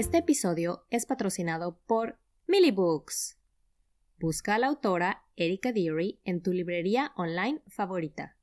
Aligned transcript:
Este 0.00 0.16
episodio 0.16 0.86
es 0.88 1.04
patrocinado 1.04 1.78
por 1.86 2.16
Millie 2.46 2.72
Books. 2.72 3.38
Busca 4.18 4.54
a 4.54 4.58
la 4.58 4.68
autora 4.68 5.24
Erika 5.36 5.72
Deary 5.72 6.22
en 6.24 6.42
tu 6.42 6.54
librería 6.54 7.12
online 7.16 7.60
favorita. 7.68 8.34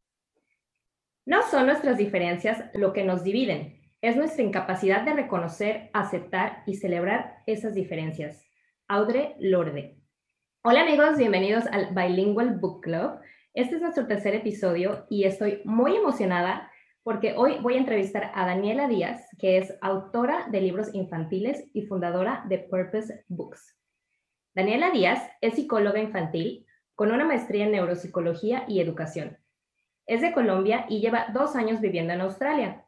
No 1.25 1.41
son 1.49 1.65
nuestras 1.65 1.97
diferencias 1.97 2.65
lo 2.75 2.93
que 2.93 3.03
nos 3.03 3.23
dividen, 3.23 3.81
es 4.01 4.15
nuestra 4.15 4.43
incapacidad 4.43 5.01
de 5.01 5.13
reconocer, 5.13 5.89
aceptar 5.95 6.61
y 6.67 6.75
celebrar 6.75 7.37
esas 7.47 7.73
diferencias. 7.73 8.45
Audre 8.87 9.35
Lorde. 9.39 9.97
Hola 10.61 10.83
amigos, 10.83 11.17
bienvenidos 11.17 11.65
al 11.71 11.87
Bilingual 11.95 12.59
Book 12.59 12.83
Club. 12.83 13.19
Este 13.55 13.77
es 13.77 13.81
nuestro 13.81 14.05
tercer 14.05 14.35
episodio 14.35 15.07
y 15.09 15.23
estoy 15.23 15.61
muy 15.65 15.95
emocionada 15.95 16.69
porque 17.07 17.35
hoy 17.37 17.57
voy 17.61 17.75
a 17.75 17.77
entrevistar 17.77 18.31
a 18.35 18.45
Daniela 18.45 18.85
Díaz, 18.85 19.29
que 19.39 19.59
es 19.59 19.73
autora 19.79 20.47
de 20.51 20.59
libros 20.59 20.93
infantiles 20.93 21.63
y 21.71 21.83
fundadora 21.83 22.43
de 22.49 22.57
Purpose 22.57 23.23
Books. 23.29 23.77
Daniela 24.53 24.91
Díaz 24.91 25.25
es 25.39 25.53
psicóloga 25.53 26.01
infantil 26.01 26.65
con 26.95 27.13
una 27.13 27.23
maestría 27.23 27.63
en 27.63 27.71
neuropsicología 27.71 28.65
y 28.67 28.81
educación. 28.81 29.37
Es 30.05 30.19
de 30.19 30.33
Colombia 30.33 30.85
y 30.89 30.99
lleva 30.99 31.27
dos 31.33 31.55
años 31.55 31.79
viviendo 31.79 32.11
en 32.11 32.19
Australia. 32.19 32.83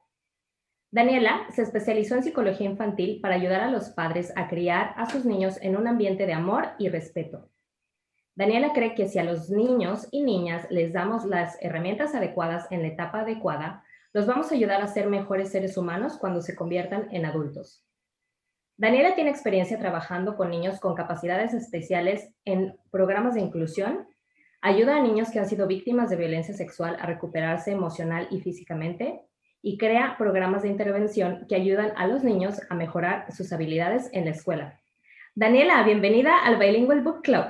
Daniela 0.92 1.48
se 1.52 1.62
especializó 1.62 2.16
en 2.16 2.24
psicología 2.24 2.70
infantil 2.70 3.22
para 3.22 3.36
ayudar 3.36 3.62
a 3.62 3.72
los 3.72 3.90
padres 3.92 4.34
a 4.36 4.50
criar 4.50 4.96
a 4.98 5.10
sus 5.10 5.24
niños 5.24 5.58
en 5.62 5.78
un 5.78 5.88
ambiente 5.88 6.26
de 6.26 6.34
amor 6.34 6.72
y 6.78 6.90
respeto. 6.90 7.48
Daniela 8.36 8.74
cree 8.74 8.96
que 8.96 9.08
si 9.08 9.18
a 9.18 9.24
los 9.24 9.50
niños 9.50 10.10
y 10.12 10.24
niñas 10.24 10.68
les 10.70 10.92
damos 10.92 11.24
las 11.24 11.58
herramientas 11.62 12.14
adecuadas 12.16 12.70
en 12.70 12.82
la 12.82 12.90
etapa 12.90 13.22
adecuada, 13.22 13.86
los 14.14 14.26
vamos 14.26 14.52
a 14.52 14.56
ayudar 14.56 14.82
a 14.82 14.88
ser 14.88 15.08
mejores 15.08 15.52
seres 15.52 15.78
humanos 15.78 16.18
cuando 16.18 16.42
se 16.42 16.56
conviertan 16.56 17.08
en 17.12 17.26
adultos. 17.26 17.86
Daniela 18.78 19.14
tiene 19.14 19.30
experiencia 19.30 19.78
trabajando 19.78 20.38
con 20.38 20.50
niños 20.50 20.80
con 20.80 20.96
capacidades 20.96 21.54
especiales 21.54 22.30
en 22.46 22.78
programas 22.92 23.36
de 23.36 23.42
inclusión, 23.42 24.08
ayuda 24.62 24.96
a 24.96 25.02
niños 25.02 25.30
que 25.30 25.40
han 25.40 25.50
sido 25.50 25.68
víctimas 25.68 26.10
de 26.10 26.16
violencia 26.16 26.54
sexual 26.54 26.98
a 27.00 27.06
recuperarse 27.06 27.72
emocional 27.72 28.28
y 28.32 28.40
físicamente 28.40 29.22
y 29.62 29.78
crea 29.78 30.16
programas 30.18 30.64
de 30.64 30.70
intervención 30.70 31.46
que 31.48 31.56
ayudan 31.56 31.92
a 31.98 32.08
los 32.08 32.24
niños 32.24 32.62
a 32.70 32.76
mejorar 32.76 33.32
sus 33.34 33.52
habilidades 33.52 34.10
en 34.14 34.26
la 34.26 34.32
escuela. 34.32 34.80
Daniela, 35.36 35.84
bienvenida 35.84 36.44
al 36.44 36.58
Bilingual 36.58 37.02
Book 37.02 37.22
Club. 37.22 37.46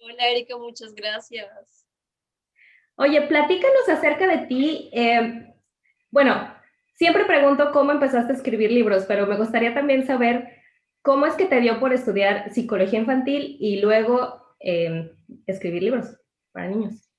Hola 0.00 0.28
Erika, 0.28 0.56
muchas 0.56 0.94
gracias. 0.94 1.83
Oye, 2.96 3.22
platícanos 3.22 3.88
acerca 3.88 4.26
de 4.26 4.46
ti. 4.46 4.90
Eh, 4.92 5.54
bueno, 6.10 6.54
siempre 6.94 7.24
pregunto 7.24 7.72
cómo 7.72 7.92
empezaste 7.92 8.32
a 8.32 8.36
escribir 8.36 8.70
libros, 8.70 9.04
pero 9.06 9.26
me 9.26 9.36
gustaría 9.36 9.74
también 9.74 10.06
saber 10.06 10.48
cómo 11.02 11.26
es 11.26 11.34
que 11.34 11.46
te 11.46 11.60
dio 11.60 11.80
por 11.80 11.92
estudiar 11.92 12.52
psicología 12.52 13.00
infantil 13.00 13.56
y 13.58 13.80
luego 13.80 14.56
eh, 14.60 15.12
escribir 15.46 15.82
libros 15.82 16.16
para 16.52 16.68
niños. 16.68 17.10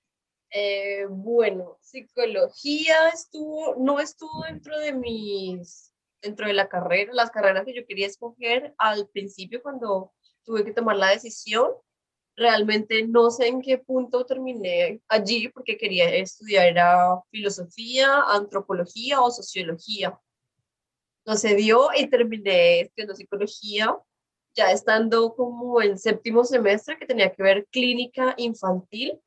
Eh, 0.49 1.05
bueno, 1.09 1.77
psicología 1.81 3.09
estuvo, 3.13 3.75
no 3.77 3.99
estuvo 3.99 4.43
dentro 4.45 4.79
de 4.79 4.93
mis, 4.93 5.93
dentro 6.21 6.47
de 6.47 6.53
la 6.53 6.69
carrera, 6.69 7.11
las 7.13 7.31
carreras 7.31 7.65
que 7.65 7.75
yo 7.75 7.85
quería 7.85 8.07
escoger 8.07 8.73
al 8.77 9.09
principio 9.09 9.61
cuando 9.61 10.13
tuve 10.45 10.63
que 10.63 10.71
tomar 10.71 10.95
la 10.95 11.09
decisión 11.09 11.71
realmente 12.35 13.07
no 13.07 13.31
sé 13.31 13.47
en 13.47 13.61
qué 13.61 13.77
punto 13.77 14.25
terminé 14.25 15.01
allí 15.07 15.47
porque 15.49 15.77
quería 15.77 16.13
estudiar 16.15 16.67
era 16.67 17.21
filosofía, 17.31 18.21
antropología 18.27 19.21
o 19.21 19.31
sociología. 19.31 20.19
No 21.25 21.35
se 21.35 21.55
dio 21.55 21.89
y 21.97 22.07
terminé 22.07 22.81
estudiando 22.81 23.15
psicología, 23.15 23.97
ya 24.53 24.71
estando 24.71 25.33
como 25.35 25.81
en 25.81 25.97
séptimo 25.97 26.43
semestre 26.43 26.97
que 26.97 27.05
tenía 27.05 27.31
que 27.33 27.43
ver 27.43 27.67
clínica 27.71 28.35
infantil. 28.37 29.19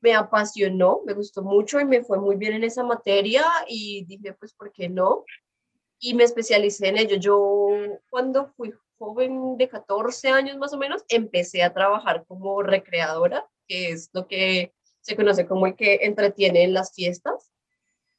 Me 0.00 0.14
apasionó, 0.14 1.02
me 1.04 1.14
gustó 1.14 1.42
mucho 1.42 1.80
y 1.80 1.84
me 1.84 2.04
fue 2.04 2.18
muy 2.18 2.36
bien 2.36 2.54
en 2.54 2.64
esa 2.64 2.84
materia 2.84 3.44
y 3.68 4.04
dije, 4.06 4.34
pues, 4.34 4.54
¿por 4.54 4.72
qué 4.72 4.88
no? 4.88 5.24
Y 5.98 6.14
me 6.14 6.24
especialicé 6.24 6.88
en 6.88 6.98
ello. 6.98 7.16
Yo 7.16 7.70
cuando 8.08 8.52
fui 8.56 8.72
joven 8.98 9.56
de 9.56 9.68
14 9.68 10.28
años 10.28 10.56
más 10.58 10.72
o 10.72 10.78
menos, 10.78 11.04
empecé 11.08 11.62
a 11.62 11.72
trabajar 11.72 12.24
como 12.26 12.62
recreadora, 12.62 13.46
que 13.66 13.90
es 13.90 14.10
lo 14.12 14.26
que 14.26 14.72
se 15.00 15.16
conoce 15.16 15.46
como 15.46 15.66
el 15.66 15.76
que 15.76 16.00
entretiene 16.02 16.64
en 16.64 16.74
las 16.74 16.94
fiestas 16.94 17.52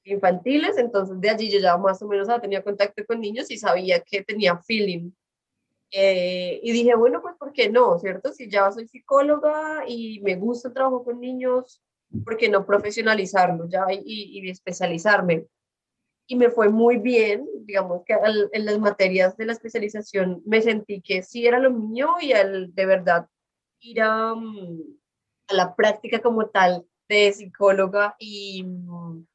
infantiles. 0.04 0.78
Entonces 0.78 1.20
de 1.20 1.30
allí 1.30 1.52
yo 1.52 1.60
ya 1.60 1.78
más 1.78 2.02
o 2.02 2.08
menos 2.08 2.28
tenía 2.42 2.64
contacto 2.64 3.04
con 3.06 3.20
niños 3.20 3.52
y 3.52 3.58
sabía 3.58 4.00
que 4.02 4.24
tenía 4.24 4.58
feeling. 4.58 5.12
Eh, 5.92 6.60
y 6.64 6.72
dije, 6.72 6.96
bueno, 6.96 7.22
pues 7.22 7.36
¿por 7.38 7.54
qué 7.54 7.70
no? 7.70 7.98
¿Cierto? 8.00 8.34
Si 8.34 8.50
ya 8.50 8.72
soy 8.72 8.88
psicóloga 8.88 9.84
y 9.88 10.20
me 10.22 10.36
gusta 10.36 10.68
el 10.68 10.74
trabajo 10.74 11.04
con 11.04 11.20
niños, 11.20 11.82
¿por 12.26 12.38
qué 12.38 12.50
no 12.50 12.66
profesionalizarlo 12.66 13.68
ya 13.70 13.86
y, 13.92 14.02
y 14.06 14.50
especializarme? 14.50 15.48
Y 16.28 16.36
me 16.36 16.50
fue 16.50 16.70
muy 16.70 16.98
bien, 16.98 17.48
digamos 17.62 18.04
que 18.06 18.14
en 18.52 18.66
las 18.66 18.80
materias 18.80 19.38
de 19.38 19.46
la 19.46 19.54
especialización 19.54 20.42
me 20.46 20.62
sentí 20.62 21.02
que 21.02 21.24
sí 21.24 21.48
era 21.48 21.58
lo 21.60 21.72
mío 21.72 22.16
y 22.22 22.34
al 22.34 22.76
de 22.76 22.86
verdad 22.86 23.28
ir 23.80 24.02
a, 24.02 24.36
mm, 24.36 24.82
a 25.48 25.54
la 25.54 25.76
práctica 25.76 26.20
como 26.20 26.48
tal 26.50 26.86
de 27.08 27.32
psicóloga 27.32 28.16
y, 28.20 28.64
mm, 28.64 29.26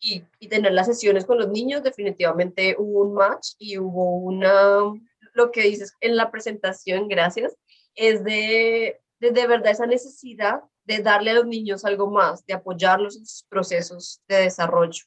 y, 0.00 0.24
y, 0.40 0.48
tener 0.48 0.72
las 0.72 0.86
sesiones 0.86 1.24
con 1.24 1.38
los 1.38 1.48
niños, 1.48 1.82
definitivamente 1.84 2.74
hubo 2.78 3.02
un 3.02 3.14
match 3.14 3.52
y 3.58 3.78
hubo 3.78 4.16
una, 4.16 4.92
lo 5.34 5.52
que 5.52 5.62
dices 5.62 5.94
en 6.00 6.16
la 6.16 6.30
presentación, 6.32 7.08
gracias, 7.08 7.56
es 7.94 8.24
de, 8.24 9.00
de, 9.20 9.30
de 9.30 9.46
verdad 9.46 9.70
esa 9.72 9.86
necesidad 9.86 10.62
de 10.84 10.98
darle 10.98 11.30
a 11.30 11.34
los 11.34 11.46
niños 11.46 11.84
algo 11.84 12.10
más, 12.10 12.44
de 12.44 12.54
apoyarlos 12.54 13.16
en 13.16 13.24
sus 13.24 13.44
procesos 13.44 14.20
de 14.28 14.36
desarrollo. 14.42 15.04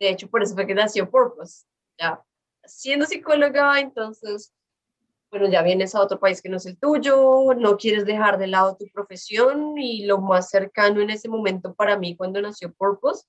De 0.00 0.10
hecho, 0.10 0.28
por 0.28 0.42
eso 0.42 0.54
fue 0.54 0.66
que 0.66 0.74
nació 0.74 1.10
Purpose. 1.10 1.64
Ya 1.98 2.22
siendo 2.66 3.06
psicóloga, 3.06 3.80
entonces, 3.80 4.52
bueno, 5.30 5.48
ya 5.48 5.62
vienes 5.62 5.94
a 5.94 6.00
otro 6.00 6.18
país 6.18 6.40
que 6.40 6.48
no 6.48 6.56
es 6.56 6.66
el 6.66 6.78
tuyo, 6.78 7.54
no 7.56 7.76
quieres 7.76 8.04
dejar 8.04 8.38
de 8.38 8.46
lado 8.46 8.76
tu 8.76 8.86
profesión 8.92 9.76
y 9.78 10.06
lo 10.06 10.18
más 10.18 10.50
cercano 10.50 11.00
en 11.00 11.10
ese 11.10 11.28
momento 11.28 11.74
para 11.74 11.98
mí 11.98 12.16
cuando 12.16 12.40
nació 12.40 12.72
Purpose 12.72 13.26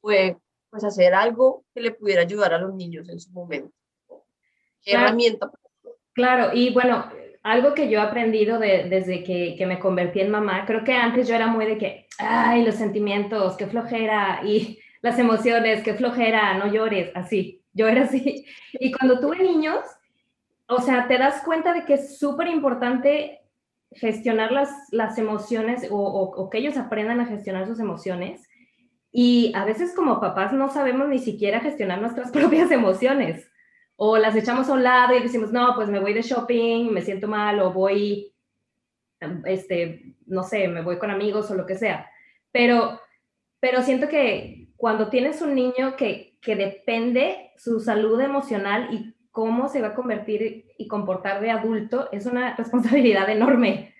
fue 0.00 0.36
pues 0.70 0.84
hacer 0.84 1.14
algo 1.14 1.64
que 1.74 1.80
le 1.80 1.92
pudiera 1.92 2.22
ayudar 2.22 2.52
a 2.52 2.58
los 2.58 2.74
niños 2.74 3.08
en 3.08 3.20
su 3.20 3.30
momento. 3.30 3.72
¿Qué 4.82 4.92
herramienta? 4.92 5.50
Claro, 6.12 6.52
y 6.52 6.72
bueno, 6.72 7.10
algo 7.42 7.72
que 7.74 7.88
yo 7.88 7.98
he 7.98 8.02
aprendido 8.02 8.58
desde 8.58 9.22
que, 9.22 9.54
que, 9.56 9.66
me 9.66 9.78
convertí 9.78 10.20
en 10.20 10.30
mamá, 10.30 10.64
creo 10.66 10.82
que 10.84 10.92
antes 10.92 11.28
yo 11.28 11.34
era 11.34 11.46
muy 11.46 11.66
de 11.66 11.78
que, 11.78 12.06
ay, 12.18 12.64
los 12.64 12.74
sentimientos, 12.74 13.56
qué 13.56 13.66
flojera, 13.66 14.40
y 14.44 14.78
las 15.02 15.18
emociones, 15.18 15.82
qué 15.82 15.94
flojera, 15.94 16.54
no 16.58 16.72
llores, 16.72 17.10
así. 17.14 17.62
Yo 17.72 17.88
era 17.88 18.04
así. 18.04 18.46
Y 18.78 18.92
cuando 18.92 19.20
tuve 19.20 19.38
niños, 19.38 19.84
o 20.68 20.80
sea, 20.80 21.08
te 21.08 21.18
das 21.18 21.42
cuenta 21.42 21.72
de 21.72 21.84
que 21.84 21.94
es 21.94 22.18
súper 22.18 22.48
importante 22.48 23.40
gestionar 23.92 24.52
las, 24.52 24.70
las 24.90 25.16
emociones 25.18 25.86
o, 25.90 25.96
o, 25.96 26.50
que 26.50 26.58
ellos 26.58 26.76
aprendan 26.76 27.20
a 27.20 27.26
gestionar 27.26 27.66
sus 27.66 27.80
emociones. 27.80 28.48
Y 29.12 29.52
a 29.54 29.64
veces 29.64 29.94
como 29.94 30.20
papás 30.20 30.52
no 30.52 30.68
sabemos 30.68 31.08
ni 31.08 31.18
siquiera 31.18 31.60
gestionar 31.60 32.00
nuestras 32.00 32.30
propias 32.32 32.70
emociones. 32.70 33.48
O 33.96 34.18
las 34.18 34.36
echamos 34.36 34.68
a 34.68 34.74
un 34.74 34.82
lado 34.82 35.16
y 35.16 35.22
decimos, 35.22 35.52
no, 35.52 35.74
pues 35.74 35.88
me 35.88 36.00
voy 36.00 36.12
de 36.12 36.22
shopping, 36.22 36.90
me 36.90 37.00
siento 37.00 37.28
mal, 37.28 37.60
o 37.60 37.72
voy, 37.72 38.34
este, 39.44 40.16
no 40.26 40.42
sé, 40.42 40.68
me 40.68 40.82
voy 40.82 40.98
con 40.98 41.10
amigos 41.10 41.50
o 41.50 41.54
lo 41.54 41.64
que 41.64 41.76
sea. 41.76 42.10
Pero, 42.52 43.00
pero 43.58 43.82
siento 43.82 44.08
que 44.08 44.65
cuando 44.76 45.08
tienes 45.08 45.40
un 45.42 45.54
niño 45.54 45.96
que, 45.96 46.38
que 46.40 46.56
depende 46.56 47.52
su 47.56 47.80
salud 47.80 48.20
emocional 48.20 48.88
y 48.92 49.14
cómo 49.30 49.68
se 49.68 49.80
va 49.80 49.88
a 49.88 49.94
convertir 49.94 50.72
y 50.78 50.88
comportar 50.88 51.40
de 51.40 51.50
adulto, 51.50 52.08
es 52.12 52.26
una 52.26 52.56
responsabilidad 52.56 53.28
enorme. 53.28 53.94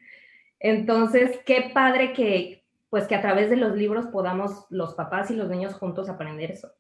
Entonces, 0.59 1.39
qué 1.45 1.71
padre 1.75 2.13
que, 2.13 2.65
pues, 2.89 3.07
que 3.07 3.15
a 3.15 3.23
través 3.23 3.51
de 3.51 3.57
los 3.57 3.77
libros 3.77 4.07
podamos 4.07 4.67
los 4.71 4.95
papás 4.95 5.31
y 5.31 5.37
los 5.37 5.49
niños 5.49 5.75
juntos 5.75 6.09
aprender 6.09 6.53
eso. 6.53 6.73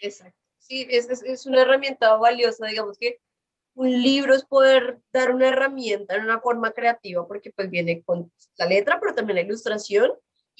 Exacto. 0.00 0.38
Sí, 0.58 0.86
es, 0.90 1.08
es 1.08 1.46
una 1.46 1.62
herramienta 1.62 2.16
valiosa, 2.16 2.66
digamos 2.66 2.98
que 2.98 3.20
un 3.74 3.90
libro 4.02 4.34
es 4.34 4.44
poder 4.44 4.98
dar 5.12 5.34
una 5.34 5.48
herramienta 5.48 6.16
en 6.16 6.24
una 6.24 6.40
forma 6.40 6.72
creativa, 6.72 7.26
porque 7.26 7.52
pues 7.52 7.70
viene 7.70 8.02
con 8.02 8.30
la 8.56 8.66
letra, 8.66 8.98
pero 9.00 9.14
también 9.14 9.36
la 9.36 9.42
ilustración, 9.42 10.12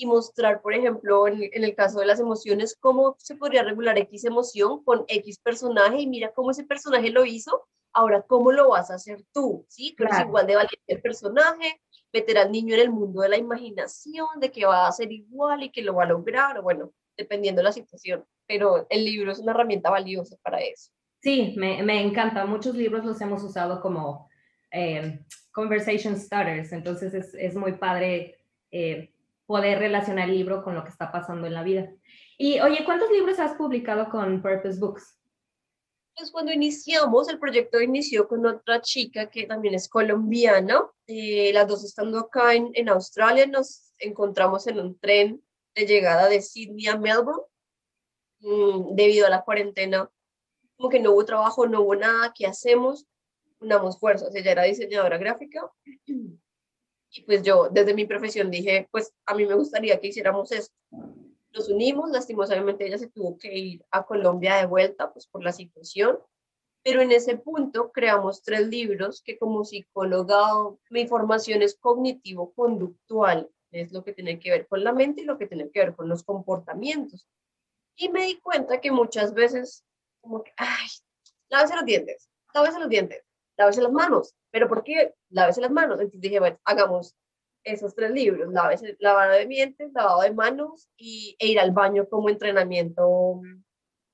y 0.03 0.07
mostrar, 0.07 0.61
por 0.63 0.75
ejemplo, 0.75 1.29
en, 1.29 1.49
el 1.53 1.75
caso 1.77 2.01
de 2.01 2.07
las 2.07 2.19
emociones, 2.19 2.77
cómo 2.81 3.15
se 3.21 3.37
podría 3.37 3.63
regular 3.63 3.97
X 3.99 4.25
emoción 4.25 4.83
con 4.83 5.05
X 5.07 5.39
personaje 5.39 6.01
y 6.01 6.09
mira 6.09 6.33
cómo 6.33 6.51
ese 6.51 6.65
personaje 6.65 7.11
lo 7.11 7.25
hizo, 7.25 7.69
ahora 7.93 8.23
cómo 8.23 8.51
lo 8.51 8.71
vas 8.71 8.91
a 8.91 8.97
hacer 8.97 9.23
tú, 9.33 9.65
¿sí? 9.69 9.95
Claro. 9.97 10.17
Es 10.17 10.21
igual 10.27 10.47
de 10.49 10.57
valiente 10.57 10.83
el 10.89 11.01
personaje, 11.01 11.81
meter 12.13 12.37
al 12.39 12.51
niño 12.51 12.75
en 12.75 12.81
el 12.81 12.91
mundo 12.91 13.23
de 13.23 13.29
la 13.29 13.37
imaginación, 13.37 14.27
de 14.41 14.51
que 14.51 14.67
va 14.67 14.89
a 14.89 14.93
ser 14.93 15.13
igual 15.13 15.63
y 15.63 15.71
que 15.71 15.83
lo 15.83 15.95
va 15.95 16.03
a 16.03 16.09
lograr, 16.09 16.61
bueno, 16.63 16.93
dependiendo 17.17 17.61
de 17.61 17.65
la 17.65 17.73
situación, 17.73 18.25
pero 18.49 18.89
el 18.91 19.05
libro 19.05 19.31
es 19.31 19.39
una 19.39 19.53
herramienta 19.53 19.89
valiosa 19.89 20.37
para 20.43 20.59
eso. 20.59 20.91
Sí, 21.21 21.55
me, 21.57 21.81
me 21.85 22.03
encanta. 22.03 22.45
Muchos 22.45 22.75
libros 22.75 23.05
los 23.05 23.21
hemos 23.21 23.45
usado 23.45 23.81
como 23.81 24.29
eh, 24.73 25.21
conversation 25.53 26.17
starters, 26.17 26.73
entonces 26.73 27.15
es, 27.15 27.35
es 27.35 27.55
muy 27.55 27.75
padre 27.75 28.39
eh, 28.73 29.12
poder 29.53 29.81
relacionar 29.81 30.31
el 30.31 30.35
libro 30.35 30.65
con 30.65 30.75
lo 30.75 30.83
que 30.83 30.89
está 30.89 31.13
pasando 31.13 31.47
en 31.47 31.53
la 31.53 31.63
vida. 31.63 31.93
Y 32.39 32.59
oye, 32.61 32.87
¿cuántos 32.87 33.11
libros 33.11 33.39
has 33.39 33.53
publicado 33.53 34.09
con 34.09 34.41
Purpose 34.41 34.81
Books? 34.81 35.21
Pues 36.17 36.31
cuando 36.31 36.53
iniciamos, 36.53 37.29
el 37.29 37.39
proyecto 37.39 37.79
inició 37.79 38.27
con 38.27 38.47
otra 38.47 38.81
chica 38.81 39.29
que 39.29 39.47
también 39.47 39.75
es 39.75 39.91
colombiana. 39.91 40.81
Eh, 41.07 41.51
las 41.53 41.69
dos 41.69 41.85
estando 41.85 42.19
acá 42.19 42.55
en, 42.55 42.71
en 42.73 42.89
Australia, 42.89 43.47
nos 43.47 43.93
encontramos 43.99 44.67
en 44.69 44.81
un 44.81 44.99
tren 44.99 45.45
de 45.75 45.85
llegada 45.85 46.31
de 46.31 46.41
Sydney 46.41 46.87
a 46.87 46.97
Melbourne. 46.97 47.43
Mm, 48.41 48.95
debido 48.95 49.27
a 49.27 49.31
la 49.31 49.45
cuarentena, 49.45 50.11
como 50.79 50.89
que 50.89 50.99
no 50.99 51.13
hubo 51.13 51.27
trabajo, 51.27 51.67
no 51.67 51.83
hubo 51.83 51.95
nada, 51.95 52.33
¿qué 52.35 52.47
hacemos? 52.47 53.07
Unamos 53.61 54.01
fuerzas. 54.01 54.35
Ella 54.35 54.53
era 54.53 54.63
diseñadora 54.63 55.19
gráfica 55.19 55.71
y 57.15 57.23
pues 57.23 57.43
yo 57.43 57.69
desde 57.71 57.95
mi 57.95 58.07
profesión 58.07 58.51
dije, 58.51 58.89
pues 58.91 59.13
a 59.27 59.35
mí 59.35 59.45
me 59.45 59.55
gustaría 59.55 60.01
que 60.01 60.09
hiciéramos 60.09 60.51
esto. 60.51 60.75
Nos 61.53 61.69
unimos, 61.69 62.11
lastimosamente 62.11 62.87
ella 62.87 62.97
se 62.97 63.11
tuvo 63.11 63.37
que 63.37 63.55
ir 63.55 63.85
a 63.91 64.07
Colombia 64.07 64.57
de 64.57 64.67
vuelta, 64.67 65.13
pues 65.13 65.27
por 65.27 65.45
la 65.45 65.53
situación, 65.53 66.19
pero 66.83 67.03
en 67.03 67.13
ese 67.13 67.37
punto 67.37 67.93
creamos 67.93 68.43
tres 68.43 68.67
libros 68.67 69.23
que 69.23 69.39
como 69.39 69.65
psicóloga 69.65 70.41
mi 70.89 71.07
formación 71.07 71.61
es 71.61 71.79
cognitivo-conductual, 71.79 73.51
es 73.71 73.93
lo 73.93 74.03
que 74.03 74.15
tiene 74.15 74.39
que 74.39 74.51
ver 74.51 74.67
con 74.67 74.83
la 74.83 74.93
mente 74.93 75.21
y 75.21 75.25
lo 75.25 75.37
que 75.37 75.47
tiene 75.47 75.71
que 75.71 75.81
ver 75.81 75.95
con 75.95 76.09
los 76.09 76.23
comportamientos. 76.23 77.29
Y 77.95 78.09
me 78.09 78.25
di 78.25 78.41
cuenta 78.41 78.81
que 78.81 78.91
muchas 78.91 79.35
veces, 79.35 79.85
como 80.23 80.43
que, 80.43 80.53
ay, 80.57 80.89
lávese 81.51 81.77
los 81.77 81.85
dientes, 81.85 82.31
lávese 82.55 82.79
los 82.79 82.89
dientes, 82.89 83.23
lávese 83.57 83.83
las 83.83 83.93
manos. 83.93 84.35
¿Pero 84.51 84.69
por 84.69 84.83
qué? 84.83 85.15
Lávese 85.31 85.61
las 85.61 85.71
manos. 85.71 86.01
Entonces 86.01 86.21
dije, 86.21 86.41
bueno, 86.41 86.59
hagamos 86.65 87.15
esos 87.65 87.95
tres 87.95 88.11
libros, 88.11 88.53
lávese, 88.53 88.97
lavado 88.99 89.33
de 89.33 89.47
dientes, 89.47 89.93
lavado 89.93 90.23
de 90.23 90.33
manos 90.33 90.89
y, 90.97 91.37
e 91.39 91.49
ir 91.49 91.61
al 91.61 91.71
baño 91.71 92.09
como 92.09 92.29
entrenamiento 92.29 93.41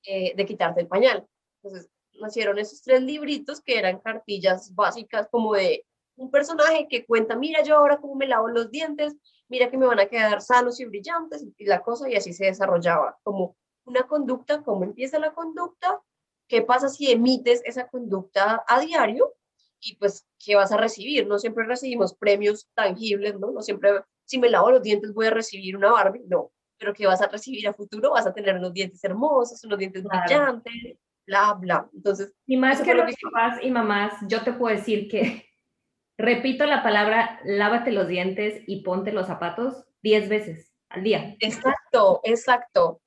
eh, 0.04 0.34
de 0.36 0.46
quitarte 0.46 0.80
el 0.80 0.88
pañal. 0.88 1.26
Entonces 1.62 1.90
nacieron 2.20 2.58
esos 2.58 2.82
tres 2.82 3.00
libritos 3.02 3.60
que 3.60 3.78
eran 3.78 4.00
cartillas 4.00 4.74
básicas 4.74 5.28
como 5.30 5.54
de 5.54 5.86
un 6.16 6.30
personaje 6.30 6.88
que 6.88 7.06
cuenta, 7.06 7.36
mira 7.36 7.62
yo 7.62 7.76
ahora 7.76 7.98
cómo 7.98 8.16
me 8.16 8.26
lavo 8.26 8.48
los 8.48 8.70
dientes, 8.70 9.16
mira 9.48 9.70
que 9.70 9.78
me 9.78 9.86
van 9.86 10.00
a 10.00 10.06
quedar 10.06 10.40
sanos 10.40 10.80
y 10.80 10.84
brillantes 10.84 11.46
y 11.56 11.64
la 11.64 11.80
cosa 11.80 12.10
y 12.10 12.16
así 12.16 12.32
se 12.32 12.46
desarrollaba 12.46 13.18
como 13.22 13.56
una 13.84 14.02
conducta, 14.02 14.62
cómo 14.62 14.84
empieza 14.84 15.18
la 15.18 15.32
conducta, 15.32 16.02
qué 16.48 16.62
pasa 16.62 16.88
si 16.88 17.10
emites 17.10 17.62
esa 17.64 17.86
conducta 17.88 18.64
a 18.66 18.80
diario 18.80 19.34
y 19.80 19.96
pues 19.96 20.26
qué 20.44 20.56
vas 20.56 20.72
a 20.72 20.76
recibir. 20.76 21.26
No 21.26 21.38
siempre 21.38 21.66
recibimos 21.66 22.14
premios 22.14 22.68
tangibles, 22.74 23.38
¿no? 23.38 23.52
No 23.52 23.62
siempre, 23.62 23.90
si 24.24 24.38
me 24.38 24.48
lavo 24.48 24.70
los 24.70 24.82
dientes 24.82 25.12
voy 25.14 25.26
a 25.26 25.30
recibir 25.30 25.76
una 25.76 25.92
Barbie, 25.92 26.24
no. 26.26 26.50
Pero 26.78 26.94
qué 26.94 27.06
vas 27.06 27.20
a 27.20 27.28
recibir 27.28 27.68
a 27.68 27.74
futuro, 27.74 28.12
vas 28.12 28.26
a 28.26 28.32
tener 28.32 28.56
unos 28.56 28.72
dientes 28.72 29.02
hermosos, 29.04 29.62
unos 29.64 29.78
dientes 29.78 30.04
brillantes, 30.04 30.98
bla, 31.26 31.54
bla. 31.54 31.88
Entonces, 31.92 32.32
y 32.46 32.56
más 32.56 32.80
que 32.80 32.94
los 32.94 33.14
papás 33.22 33.58
y 33.62 33.70
mamás, 33.70 34.14
yo 34.28 34.42
te 34.42 34.52
puedo 34.52 34.74
decir 34.74 35.08
que 35.08 35.44
repito 36.18 36.66
la 36.66 36.82
palabra 36.82 37.40
lávate 37.44 37.92
los 37.92 38.08
dientes 38.08 38.62
y 38.66 38.82
ponte 38.82 39.12
los 39.12 39.26
zapatos 39.26 39.84
10 40.02 40.28
veces 40.28 40.72
al 40.88 41.02
día. 41.02 41.36
Exacto, 41.40 42.20
exacto 42.24 43.02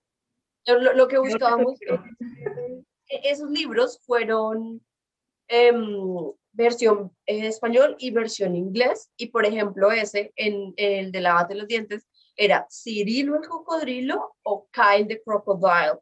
lo, 0.68 1.08
que 1.08 1.18
buscábamos, 1.18 1.80
esos 3.24 3.50
libros 3.50 4.00
fueron 4.06 4.82
em, 5.48 6.06
versión 6.54 7.16
en 7.26 7.46
español 7.46 7.96
y 8.00 8.12
versión 8.12 8.56
inglés. 8.56 9.12
Y 9.18 9.28
por 9.28 9.46
ejemplo, 9.46 9.92
ese, 9.92 10.34
en, 10.36 10.74
el 10.78 11.12
de 11.12 11.22
lavate 11.22 11.56
los 11.56 11.68
dientes, 11.68 12.08
era 12.36 12.66
Cirilo 12.70 13.36
el 13.36 13.48
cocodrilo 13.48 14.36
o 14.44 14.68
Kyle 14.72 15.08
the 15.08 15.22
crocodile. 15.24 16.00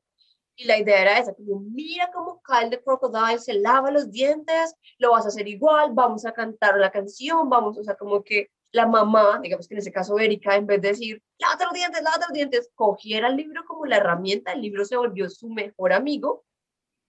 Y 0.55 0.65
la 0.65 0.77
idea 0.77 1.01
era 1.01 1.19
esa, 1.19 1.33
como 1.33 1.61
mira 1.61 2.11
cómo 2.13 2.41
Kyle 2.41 2.69
the 2.69 2.81
crocodile 2.81 3.39
se 3.39 3.53
lava 3.53 3.91
los 3.91 4.11
dientes, 4.11 4.75
lo 4.97 5.11
vas 5.11 5.25
a 5.25 5.29
hacer 5.29 5.47
igual, 5.47 5.91
vamos 5.93 6.25
a 6.25 6.33
cantar 6.33 6.77
la 6.77 6.91
canción, 6.91 7.49
vamos, 7.49 7.77
o 7.77 7.83
sea, 7.83 7.95
como 7.95 8.23
que 8.23 8.49
la 8.71 8.85
mamá, 8.85 9.39
digamos 9.41 9.67
que 9.67 9.73
en 9.73 9.79
ese 9.79 9.91
caso 9.91 10.19
Erika, 10.19 10.55
en 10.55 10.67
vez 10.67 10.81
de 10.81 10.89
decir, 10.89 11.23
lávate 11.37 11.63
los 11.63 11.73
dientes, 11.73 12.03
lávate 12.03 12.25
los 12.27 12.33
dientes, 12.33 12.69
cogiera 12.75 13.29
el 13.29 13.37
libro 13.37 13.63
como 13.65 13.85
la 13.85 13.97
herramienta, 13.97 14.51
el 14.51 14.61
libro 14.61 14.83
se 14.85 14.97
volvió 14.97 15.29
su 15.29 15.49
mejor 15.49 15.93
amigo, 15.93 16.43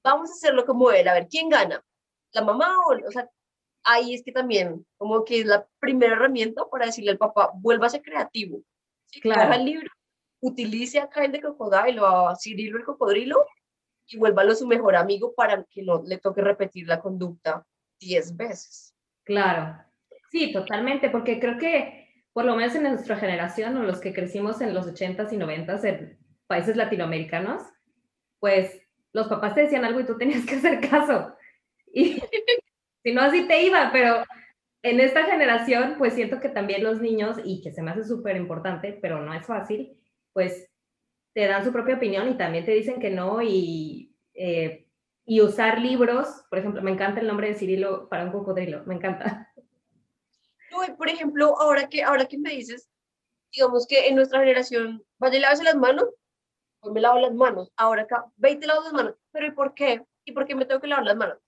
vamos 0.03 0.31
a 0.31 0.35
hacerlo 0.35 0.65
como 0.65 0.91
él, 0.91 1.07
a 1.09 1.15
ver, 1.15 1.29
¿quién 1.29 1.49
gana? 1.49 1.83
¿La 2.33 2.43
mamá 2.43 2.77
o, 2.87 3.07
o 3.07 3.11
sea, 3.11 3.29
ahí 3.85 4.15
es 4.15 4.23
que 4.23 4.33
también, 4.33 4.87
como 4.97 5.25
que 5.25 5.41
es 5.41 5.47
la 5.47 5.67
primera 5.79 6.15
herramienta 6.15 6.65
para 6.71 6.87
decirle 6.87 7.13
al 7.13 7.19
papá, 7.19 7.51
vuélvase 7.55 8.03
creativo, 8.03 8.63
claro. 9.21 9.43
coja 9.43 9.57
el 9.57 9.65
libro, 9.65 9.91
utilice 10.41 11.01
a 11.01 11.09
Kyle 11.09 11.33
de 11.33 11.41
Crocodile 11.41 12.01
o 12.01 12.29
a 12.29 12.37
Cirilo 12.37 12.79
el 12.79 12.85
cocodrilo 12.85 13.45
y 14.07 14.17
vuélvalo 14.17 14.55
su 14.55 14.67
mejor 14.67 14.97
amigo 14.97 15.35
para 15.35 15.65
que 15.65 15.83
no 15.83 16.03
le 16.05 16.19
toque 16.19 16.41
repetir 16.41 16.87
la 16.87 17.01
conducta 17.01 17.65
diez 18.01 18.37
veces. 18.37 18.95
Claro, 19.25 19.77
Sí, 20.31 20.53
totalmente, 20.53 21.11
porque 21.11 21.41
creo 21.41 21.59
que 21.59 22.09
por 22.33 22.45
lo 22.45 22.55
menos 22.55 22.75
en 22.77 22.85
nuestra 22.85 23.17
generación 23.17 23.77
o 23.77 23.83
los 23.83 24.01
que 24.01 24.15
crecimos 24.15 24.61
en 24.61 24.73
los 24.73 24.87
80s 24.87 25.33
y 25.33 25.37
90s 25.37 25.85
en 25.85 26.19
países 26.47 26.77
latinoamericanos, 26.77 27.63
pues 28.39 28.80
los 29.13 29.29
papás 29.29 29.55
te 29.55 29.63
decían 29.63 29.85
algo 29.85 30.01
y 30.01 30.07
tú 30.07 30.17
tenías 30.17 30.45
que 30.45 30.57
hacer 30.57 30.81
caso. 30.89 31.35
Y 31.93 32.21
si 33.03 33.13
no, 33.13 33.23
así 33.23 33.47
te 33.47 33.63
iba, 33.63 33.91
pero 33.93 34.25
en 34.83 35.01
esta 35.01 35.25
generación, 35.25 35.97
pues 35.99 36.15
siento 36.15 36.41
que 36.41 36.49
también 36.49 36.85
los 36.85 37.01
niños, 37.01 37.39
y 37.45 37.61
que 37.61 37.73
se 37.73 37.83
me 37.83 37.91
hace 37.91 38.05
súper 38.05 38.37
importante, 38.37 38.99
pero 39.01 39.21
no 39.21 39.35
es 39.35 39.47
fácil, 39.47 39.97
pues 40.33 40.69
te 41.35 41.47
dan 41.47 41.65
su 41.65 41.73
propia 41.73 41.97
opinión 41.97 42.29
y 42.29 42.37
también 42.37 42.65
te 42.65 42.73
dicen 42.73 43.01
que 43.01 43.11
no 43.11 43.43
y, 43.43 44.17
eh, 44.35 44.87
y 45.25 45.41
usar 45.41 45.81
libros, 45.81 46.45
por 46.49 46.59
ejemplo, 46.59 46.83
me 46.83 46.91
encanta 46.91 47.21
el 47.21 47.27
nombre 47.27 47.49
de 47.49 47.55
Cirilo 47.55 48.09
para 48.09 48.25
un 48.25 48.33
cocodrilo, 48.33 48.85
me 48.87 48.95
encanta. 48.95 49.53
No, 50.71 50.97
por 50.97 51.09
ejemplo, 51.09 51.59
ahora 51.59 51.89
que, 51.89 52.03
ahora 52.03 52.27
que 52.27 52.39
me 52.39 52.51
dices, 52.51 52.89
digamos 53.53 53.87
que 53.87 54.09
en 54.09 54.15
nuestra 54.15 54.41
generación, 54.41 55.05
vaya 55.19 55.41
lávese 55.41 55.65
las 55.65 55.77
manos, 55.77 56.07
pues 56.81 56.93
me 56.93 57.01
lavo 57.01 57.19
las 57.19 57.35
manos. 57.35 57.73
Ahora 57.77 58.03
acá, 58.03 58.27
ve 58.37 58.53
y 58.53 58.57
te 58.57 58.67
lavas 58.67 58.85
las 58.85 58.93
manos. 58.93 59.15
¿Pero 59.33 59.47
y 59.47 59.51
por 59.53 59.75
qué? 59.75 60.05
¿Y 60.25 60.33
por 60.33 60.47
qué 60.47 60.55
me 60.55 60.65
tengo 60.65 60.81
que 60.81 60.87
lavar 60.87 61.05
las 61.05 61.17
manos? 61.17 61.39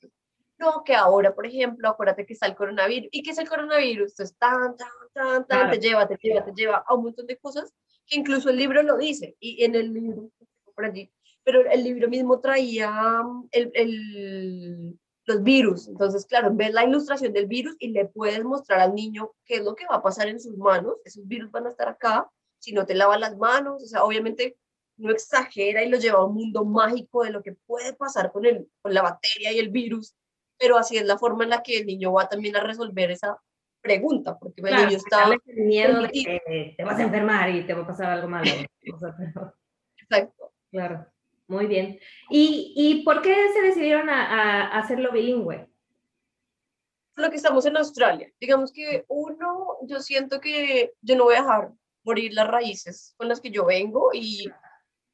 No, 0.59 0.85
que 0.85 0.95
ahora, 0.95 1.35
por 1.35 1.47
ejemplo, 1.47 1.89
acuérdate 1.89 2.25
que 2.25 2.35
está 2.35 2.47
el 2.47 2.55
coronavirus. 2.55 3.09
¿Y 3.11 3.23
qué 3.23 3.31
es 3.33 3.39
el 3.39 3.49
coronavirus? 3.49 4.21
es 4.21 4.37
tan, 4.37 4.77
tan, 4.77 4.89
tan, 5.13 5.47
tan, 5.47 5.71
te 5.71 5.79
lleva, 5.79 6.07
te 6.07 6.17
lleva, 6.17 6.45
te 6.45 6.53
lleva 6.53 6.85
a 6.87 6.95
un 6.95 7.05
montón 7.05 7.27
de 7.27 7.37
cosas 7.39 7.73
que 8.07 8.19
incluso 8.19 8.51
el 8.51 8.57
libro 8.57 8.83
lo 8.83 8.97
dice. 8.97 9.37
Y 9.41 9.65
en 9.65 9.75
el 9.75 9.93
libro, 9.93 10.31
por 10.75 10.85
allí, 10.85 11.11
pero 11.45 11.69
el 11.69 11.83
libro 11.83 12.09
mismo 12.09 12.41
traía 12.41 13.23
el, 13.51 13.71
el, 13.75 14.99
los 15.27 15.43
virus. 15.43 15.89
Entonces, 15.89 16.27
claro, 16.27 16.51
ves 16.53 16.73
la 16.73 16.85
ilustración 16.85 17.33
del 17.33 17.47
virus 17.47 17.75
y 17.79 17.89
le 17.89 18.07
puedes 18.07 18.45
mostrar 18.45 18.81
al 18.81 18.95
niño 18.95 19.33
qué 19.45 19.57
es 19.57 19.65
lo 19.65 19.75
que 19.75 19.87
va 19.87 19.97
a 19.97 20.03
pasar 20.03 20.29
en 20.29 20.41
sus 20.41 20.57
manos. 20.57 20.97
Esos 21.05 21.27
virus 21.27 21.51
van 21.51 21.67
a 21.67 21.71
estar 21.71 21.89
acá 21.89 22.31
si 22.59 22.73
no 22.73 22.87
te 22.87 22.95
lavas 22.95 23.19
las 23.19 23.37
manos. 23.37 23.83
O 23.83 23.87
sea, 23.87 24.05
obviamente 24.05 24.57
no 25.03 25.11
exagera 25.11 25.83
y 25.83 25.89
lo 25.89 25.99
lleva 25.99 26.21
a 26.21 26.25
un 26.25 26.35
mundo 26.35 26.65
mágico 26.65 27.25
de 27.25 27.31
lo 27.31 27.43
que 27.43 27.53
puede 27.67 27.93
pasar 27.95 28.33
con, 28.33 28.47
el, 28.47 28.69
con 28.81 28.95
la 28.95 29.03
bacteria 29.03 29.53
y 29.53 29.59
el 29.59 29.71
virus, 29.71 30.15
pero 30.59 30.79
así 30.79 30.97
es 30.97 31.05
la 31.05 31.19
forma 31.19 31.45
en 31.45 31.51
la 31.51 31.63
que 31.63 31.79
el 31.79 31.87
niño 31.87 32.13
va 32.13 32.29
también 32.29 32.57
a 32.57 32.61
resolver 32.61 33.11
esa 33.11 33.37
pregunta, 33.81 34.39
porque 34.39 34.63
el 34.65 34.77
niño 34.77 34.97
está... 34.97 35.29
miedo 35.47 36.03
de 36.03 36.09
que 36.09 36.75
te 36.77 36.85
vas 36.85 36.99
a 36.99 37.03
enfermar 37.03 37.51
y 37.51 37.67
te 37.67 37.75
va 37.75 37.83
a 37.83 37.87
pasar 37.87 38.11
algo 38.11 38.29
malo. 38.29 38.45
Exacto. 39.97 40.53
Claro. 40.71 41.07
Muy 41.49 41.67
bien. 41.67 41.99
¿Y, 42.31 42.73
¿Y, 42.77 43.05
por 43.05 43.21
qué 43.21 43.35
se 43.53 43.61
decidieron 43.61 44.09
a, 44.09 44.69
a, 44.71 44.79
hacerlo 44.79 45.13
bilingüe? 45.13 45.69
Lo 47.17 47.29
que 47.29 47.37
estamos 47.37 47.67
en 47.67 47.77
Australia. 47.77 48.33
Digamos 48.41 48.73
que 48.73 49.05
uno, 49.09 49.77
yo 49.83 50.01
siento 50.01 50.41
que 50.41 50.95
yo 51.03 51.17
no 51.17 51.25
voy 51.25 51.35
a 51.35 51.43
dejar 51.43 51.73
morir 52.05 52.33
las 52.33 52.49
raíces 52.49 53.15
con 53.17 53.29
las 53.29 53.41
que 53.41 53.51
yo 53.51 53.67
vengo 53.67 54.11
y 54.15 54.51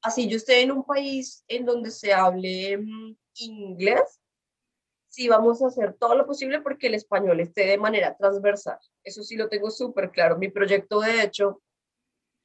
así 0.03 0.29
yo 0.29 0.37
esté 0.37 0.63
en 0.63 0.73
un 0.73 0.85
país 0.85 1.45
en 1.49 1.65
donde 1.65 1.91
se 1.91 2.13
hable 2.13 2.79
mm, 2.79 3.17
inglés, 3.41 4.21
sí 5.09 5.29
vamos 5.29 5.63
a 5.63 5.69
hacer 5.69 5.95
todo 5.95 6.15
lo 6.15 6.27
posible 6.27 6.61
porque 6.61 6.87
el 6.87 6.95
español 6.95 7.41
esté 7.41 7.67
de 7.67 7.79
manera 7.79 8.17
transversal. 8.17 8.79
Eso 9.03 9.23
sí 9.23 9.37
lo 9.37 9.49
tengo 9.49 9.71
súper 9.71 10.11
claro. 10.11 10.39
Mi 10.39 10.49
proyecto, 10.49 11.01
de 11.01 11.23
hecho, 11.23 11.61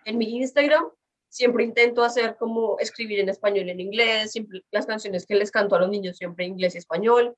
en 0.05 0.17
mi 0.17 0.37
Instagram 0.37 0.89
siempre 1.29 1.63
intento 1.63 2.03
hacer 2.03 2.35
como 2.37 2.77
escribir 2.79 3.19
en 3.19 3.29
español 3.29 3.67
y 3.67 3.71
en 3.71 3.79
inglés, 3.79 4.33
las 4.71 4.85
canciones 4.85 5.25
que 5.25 5.35
les 5.35 5.49
canto 5.49 5.75
a 5.75 5.79
los 5.79 5.89
niños 5.89 6.17
siempre 6.17 6.45
en 6.45 6.51
inglés 6.51 6.75
y 6.75 6.77
español, 6.77 7.35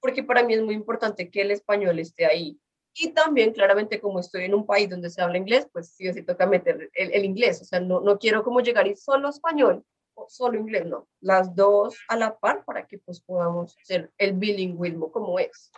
porque 0.00 0.24
para 0.24 0.42
mí 0.42 0.54
es 0.54 0.62
muy 0.62 0.74
importante 0.74 1.30
que 1.30 1.42
el 1.42 1.52
español 1.52 1.98
esté 1.98 2.26
ahí. 2.26 2.58
Y 2.98 3.12
también, 3.12 3.52
claramente, 3.52 4.00
como 4.00 4.20
estoy 4.20 4.44
en 4.44 4.54
un 4.54 4.66
país 4.66 4.90
donde 4.90 5.10
se 5.10 5.22
habla 5.22 5.38
inglés, 5.38 5.68
pues 5.72 5.90
sí 5.90 6.08
o 6.08 6.12
sí 6.12 6.22
toca 6.22 6.46
meter 6.46 6.90
el, 6.94 7.12
el 7.12 7.24
inglés. 7.24 7.62
O 7.62 7.64
sea, 7.64 7.80
no, 7.80 8.00
no 8.00 8.18
quiero 8.18 8.42
como 8.42 8.60
llegar 8.60 8.86
y 8.86 8.96
solo 8.96 9.28
español 9.28 9.84
solo 10.26 10.58
inglés, 10.58 10.86
no, 10.86 11.06
las 11.20 11.54
dos 11.54 11.96
a 12.08 12.16
la 12.16 12.38
par 12.38 12.64
para 12.64 12.86
que 12.86 12.98
pues 12.98 13.20
podamos 13.20 13.76
hacer 13.82 14.10
el 14.18 14.32
bilingüismo 14.32 15.12
como 15.12 15.38
es. 15.38 15.70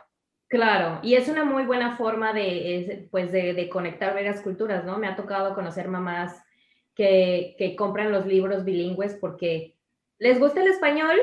Claro, 0.48 0.98
y 1.02 1.14
es 1.14 1.28
una 1.28 1.44
muy 1.44 1.64
buena 1.64 1.96
forma 1.96 2.32
de, 2.32 3.08
pues 3.10 3.30
de, 3.30 3.52
de, 3.54 3.68
conectar 3.68 4.14
varias 4.14 4.40
culturas, 4.40 4.84
¿no? 4.84 4.98
Me 4.98 5.06
ha 5.06 5.14
tocado 5.14 5.54
conocer 5.54 5.86
mamás 5.86 6.42
que, 6.94 7.54
que 7.56 7.76
compran 7.76 8.10
los 8.10 8.26
libros 8.26 8.64
bilingües 8.64 9.14
porque 9.14 9.76
les 10.18 10.40
gusta 10.40 10.60
el 10.60 10.68
español 10.68 11.18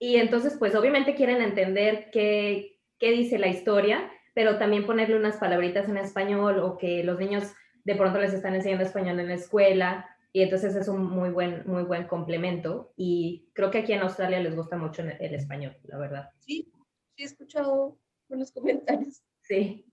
y 0.00 0.16
entonces 0.16 0.56
pues 0.58 0.74
obviamente 0.74 1.14
quieren 1.14 1.42
entender 1.42 2.10
qué, 2.10 2.78
qué 2.98 3.12
dice 3.12 3.38
la 3.38 3.46
historia, 3.46 4.10
pero 4.34 4.58
también 4.58 4.86
ponerle 4.86 5.16
unas 5.16 5.36
palabritas 5.36 5.88
en 5.88 5.96
español 5.96 6.58
o 6.58 6.76
que 6.78 7.04
los 7.04 7.18
niños 7.18 7.52
de 7.84 7.94
pronto 7.94 8.18
les 8.18 8.32
están 8.32 8.54
enseñando 8.54 8.84
español 8.84 9.20
en 9.20 9.28
la 9.28 9.34
escuela 9.34 10.16
y 10.32 10.42
entonces 10.42 10.76
es 10.76 10.88
un 10.88 11.02
muy 11.02 11.30
buen, 11.30 11.62
muy 11.66 11.82
buen 11.82 12.06
complemento 12.06 12.92
y 12.96 13.48
creo 13.52 13.70
que 13.70 13.78
aquí 13.78 13.92
en 13.92 14.02
Australia 14.02 14.40
les 14.40 14.54
gusta 14.54 14.76
mucho 14.76 15.02
el 15.02 15.34
español, 15.34 15.76
la 15.84 15.98
verdad. 15.98 16.30
Sí, 16.38 16.72
sí 17.16 17.22
he 17.22 17.26
escuchado 17.26 17.98
los 18.28 18.52
comentarios. 18.52 19.22
Sí. 19.42 19.84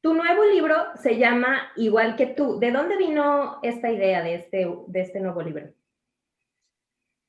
Tu 0.00 0.14
nuevo 0.14 0.44
libro 0.46 0.76
se 1.00 1.18
llama 1.18 1.70
Igual 1.76 2.16
que 2.16 2.26
tú. 2.26 2.58
¿De 2.58 2.72
dónde 2.72 2.96
vino 2.96 3.60
esta 3.62 3.90
idea 3.90 4.22
de 4.22 4.34
este, 4.34 4.66
de 4.86 5.00
este 5.00 5.20
nuevo 5.20 5.42
libro? 5.42 5.72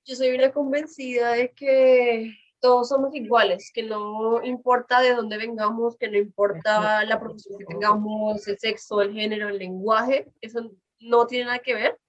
Yo 0.06 0.16
soy 0.16 0.32
una 0.32 0.52
convencida 0.52 1.34
de 1.34 1.52
que 1.52 2.36
todos 2.64 2.88
somos 2.88 3.14
iguales, 3.14 3.72
que 3.74 3.84
no 3.84 4.42
importa 4.42 5.02
de 5.02 5.14
dónde 5.14 5.38
vengamos, 5.38 5.98
que 5.98 6.08
no 6.08 6.18
importa 6.18 7.04
la 7.04 7.20
profesión 7.20 7.60
que 7.60 7.66
tengamos, 7.66 8.48
el 8.48 8.58
sexo, 8.58 9.02
el 9.02 9.12
género, 9.12 9.50
el 9.50 9.58
lenguaje, 9.58 10.32
eso 10.40 10.72
no 11.02 11.28
tiene 11.28 11.48
nada 11.48 11.60
que 11.60 11.74
ver. 11.74 12.00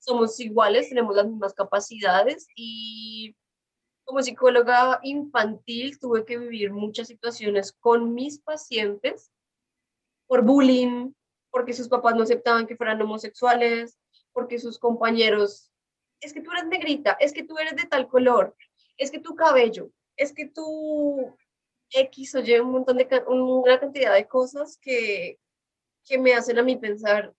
Somos 0.00 0.40
iguales, 0.40 0.88
tenemos 0.88 1.14
las 1.14 1.28
mismas 1.28 1.54
capacidades 1.54 2.48
y 2.56 3.36
como 4.02 4.20
psicóloga 4.20 4.98
infantil 5.04 5.96
tuve 6.00 6.24
que 6.24 6.38
vivir 6.38 6.72
muchas 6.72 7.06
situaciones 7.06 7.70
con 7.70 8.12
mis 8.12 8.40
pacientes 8.40 9.30
por 10.26 10.42
bullying, 10.42 11.12
porque 11.52 11.72
sus 11.72 11.86
papás 11.86 12.16
no 12.16 12.24
aceptaban 12.24 12.66
que 12.66 12.76
fueran 12.76 13.00
homosexuales, 13.00 13.96
porque 14.32 14.58
sus 14.58 14.76
compañeros, 14.76 15.70
es 16.20 16.32
que 16.32 16.40
tú 16.40 16.50
eres 16.50 16.66
negrita, 16.66 17.16
es 17.20 17.32
que 17.32 17.44
tú 17.44 17.56
eres 17.58 17.76
de 17.76 17.86
tal 17.86 18.08
color, 18.08 18.56
es 18.96 19.12
que 19.12 19.20
tu 19.20 19.36
cabello, 19.36 19.92
es 20.20 20.34
que 20.34 20.46
tú 20.46 21.34
X 21.90 22.34
o 22.34 22.40
Y, 22.40 22.58
un 22.58 22.72
montón 22.72 22.98
de, 22.98 23.08
una 23.26 23.80
cantidad 23.80 24.14
de 24.14 24.28
cosas 24.28 24.78
que, 24.80 25.40
que 26.04 26.18
me 26.18 26.34
hacen 26.34 26.58
a 26.58 26.62
mí 26.62 26.76
pensar, 26.76 27.34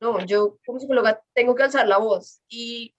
no, 0.00 0.24
yo 0.26 0.58
como 0.66 0.80
psicóloga 0.80 1.22
tengo 1.34 1.54
que 1.54 1.62
alzar 1.62 1.86
la 1.86 1.98
voz 1.98 2.42
y 2.48 2.94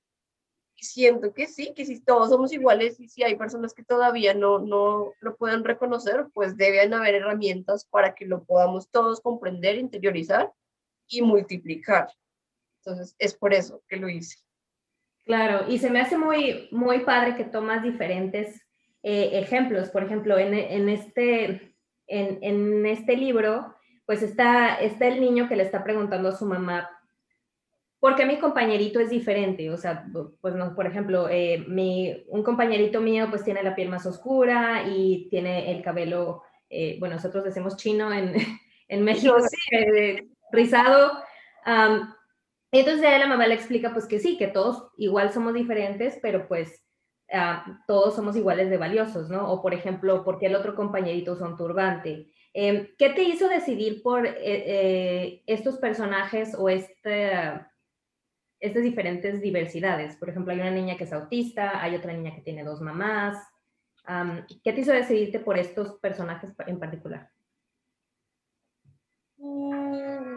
siento 0.78 1.34
que 1.34 1.48
sí, 1.48 1.74
que 1.76 1.86
si 1.86 2.00
todos 2.00 2.30
somos 2.30 2.54
iguales 2.54 3.02
y 3.02 3.10
si 3.10 3.22
hay 3.22 3.36
personas 3.36 3.74
que 3.74 3.84
todavía 3.84 4.34
no, 4.34 4.60
no 4.60 5.12
lo 5.20 5.36
pueden 5.36 5.66
reconocer, 5.66 6.28
pues 6.34 6.56
deben 6.56 6.94
haber 6.94 7.16
herramientas 7.16 7.84
para 7.84 8.16
que 8.16 8.26
lo 8.26 8.46
podamos 8.46 8.90
todos 8.90 9.20
comprender, 9.20 9.76
interiorizar 9.76 10.54
y 11.10 11.22
multiplicar. 11.22 12.08
Entonces, 12.80 13.14
es 13.20 13.36
por 13.36 13.54
eso 13.54 13.84
que 13.90 13.98
lo 13.98 14.08
hice. 14.08 14.38
Claro, 15.26 15.70
y 15.70 15.80
se 15.80 15.90
me 15.90 16.00
hace 16.00 16.18
muy, 16.18 16.70
muy 16.72 17.00
padre 17.00 17.36
que 17.36 17.44
tomas 17.44 17.84
diferentes 17.84 18.62
eh, 19.04 19.32
ejemplos. 19.34 19.90
Por 19.90 20.04
ejemplo, 20.04 20.38
en, 20.38 20.54
en 20.54 20.90
este, 20.90 21.76
en, 22.08 22.40
en, 22.42 22.86
este 22.86 23.16
libro, 23.18 23.76
pues 24.06 24.24
está, 24.24 24.76
está 24.76 25.08
el 25.08 25.20
niño 25.20 25.48
que 25.48 25.56
le 25.56 25.64
está 25.64 25.84
preguntando 25.84 26.30
a 26.30 26.36
su 26.36 26.46
mamá 26.46 26.90
porque 28.00 28.26
mi 28.26 28.38
compañerito 28.38 29.00
es 29.00 29.10
diferente, 29.10 29.72
o 29.72 29.78
sea, 29.78 30.06
pues 30.40 30.54
no, 30.54 30.76
por 30.76 30.86
ejemplo, 30.86 31.30
eh, 31.30 31.66
mi, 31.68 32.26
un 32.28 32.44
compañerito 32.44 33.02
mío 33.02 33.28
pues 33.30 33.44
tiene 33.44 33.64
la 33.64 33.76
piel 33.76 33.90
más 33.90 34.06
oscura 34.06 34.84
y 34.88 35.28
tiene 35.30 35.72
el 35.72 35.82
cabello, 35.82 36.44
eh, 36.70 36.98
bueno, 37.00 37.16
nosotros 37.16 37.44
decimos 37.44 37.76
chino 37.76 38.14
en, 38.14 38.34
en 38.88 39.04
México, 39.04 39.36
sí. 39.40 40.32
rizado. 40.52 41.12
Um, 41.66 42.14
entonces 42.72 43.06
a 43.06 43.18
la 43.18 43.28
mamá 43.28 43.48
le 43.48 43.56
explica 43.56 43.92
pues 43.94 44.06
que 44.06 44.20
sí, 44.20 44.38
que 44.38 44.48
todos 44.48 44.92
igual 44.98 45.34
somos 45.34 45.56
diferentes, 45.56 46.20
pero 46.22 46.48
pues 46.48 46.87
uh, 47.34 47.72
todos 47.88 48.16
somos 48.16 48.36
iguales 48.36 48.70
de 48.70 48.78
valiosos, 48.78 49.30
¿no? 49.30 49.52
O 49.52 49.62
por 49.62 49.74
ejemplo, 49.74 50.24
porque 50.24 50.48
el 50.48 50.56
otro 50.56 50.76
compañerito 50.76 51.34
usa 51.34 51.48
un 51.48 51.58
turbante. 51.58 52.32
Eh, 52.54 52.96
¿Qué 52.98 53.10
te 53.12 53.24
hizo 53.24 53.48
decidir 53.48 54.02
por 54.02 54.26
estos 54.26 55.78
personajes 55.78 56.56
o 56.58 56.70
este 56.70 57.32
estas 58.60 58.84
diferentes 58.84 59.42
diversidades. 59.42 60.16
Por 60.16 60.30
ejemplo, 60.30 60.54
hay 60.54 60.60
una 60.60 60.72
niña 60.72 60.98
que 60.98 61.04
es 61.04 61.14
autista, 61.14 61.82
hay 61.82 61.96
otra 61.96 62.14
niña 62.14 62.34
que 62.34 62.42
tiene 62.42 62.64
dos 62.64 62.82
mamás. 62.82 63.38
¿Qué 64.64 64.74
te 64.74 64.82
hizo 64.82 64.94
decidirte 64.94 65.40
por 65.40 65.58
estos 65.58 66.00
personajes 66.00 66.52
en 66.66 66.80
particular? 66.80 67.30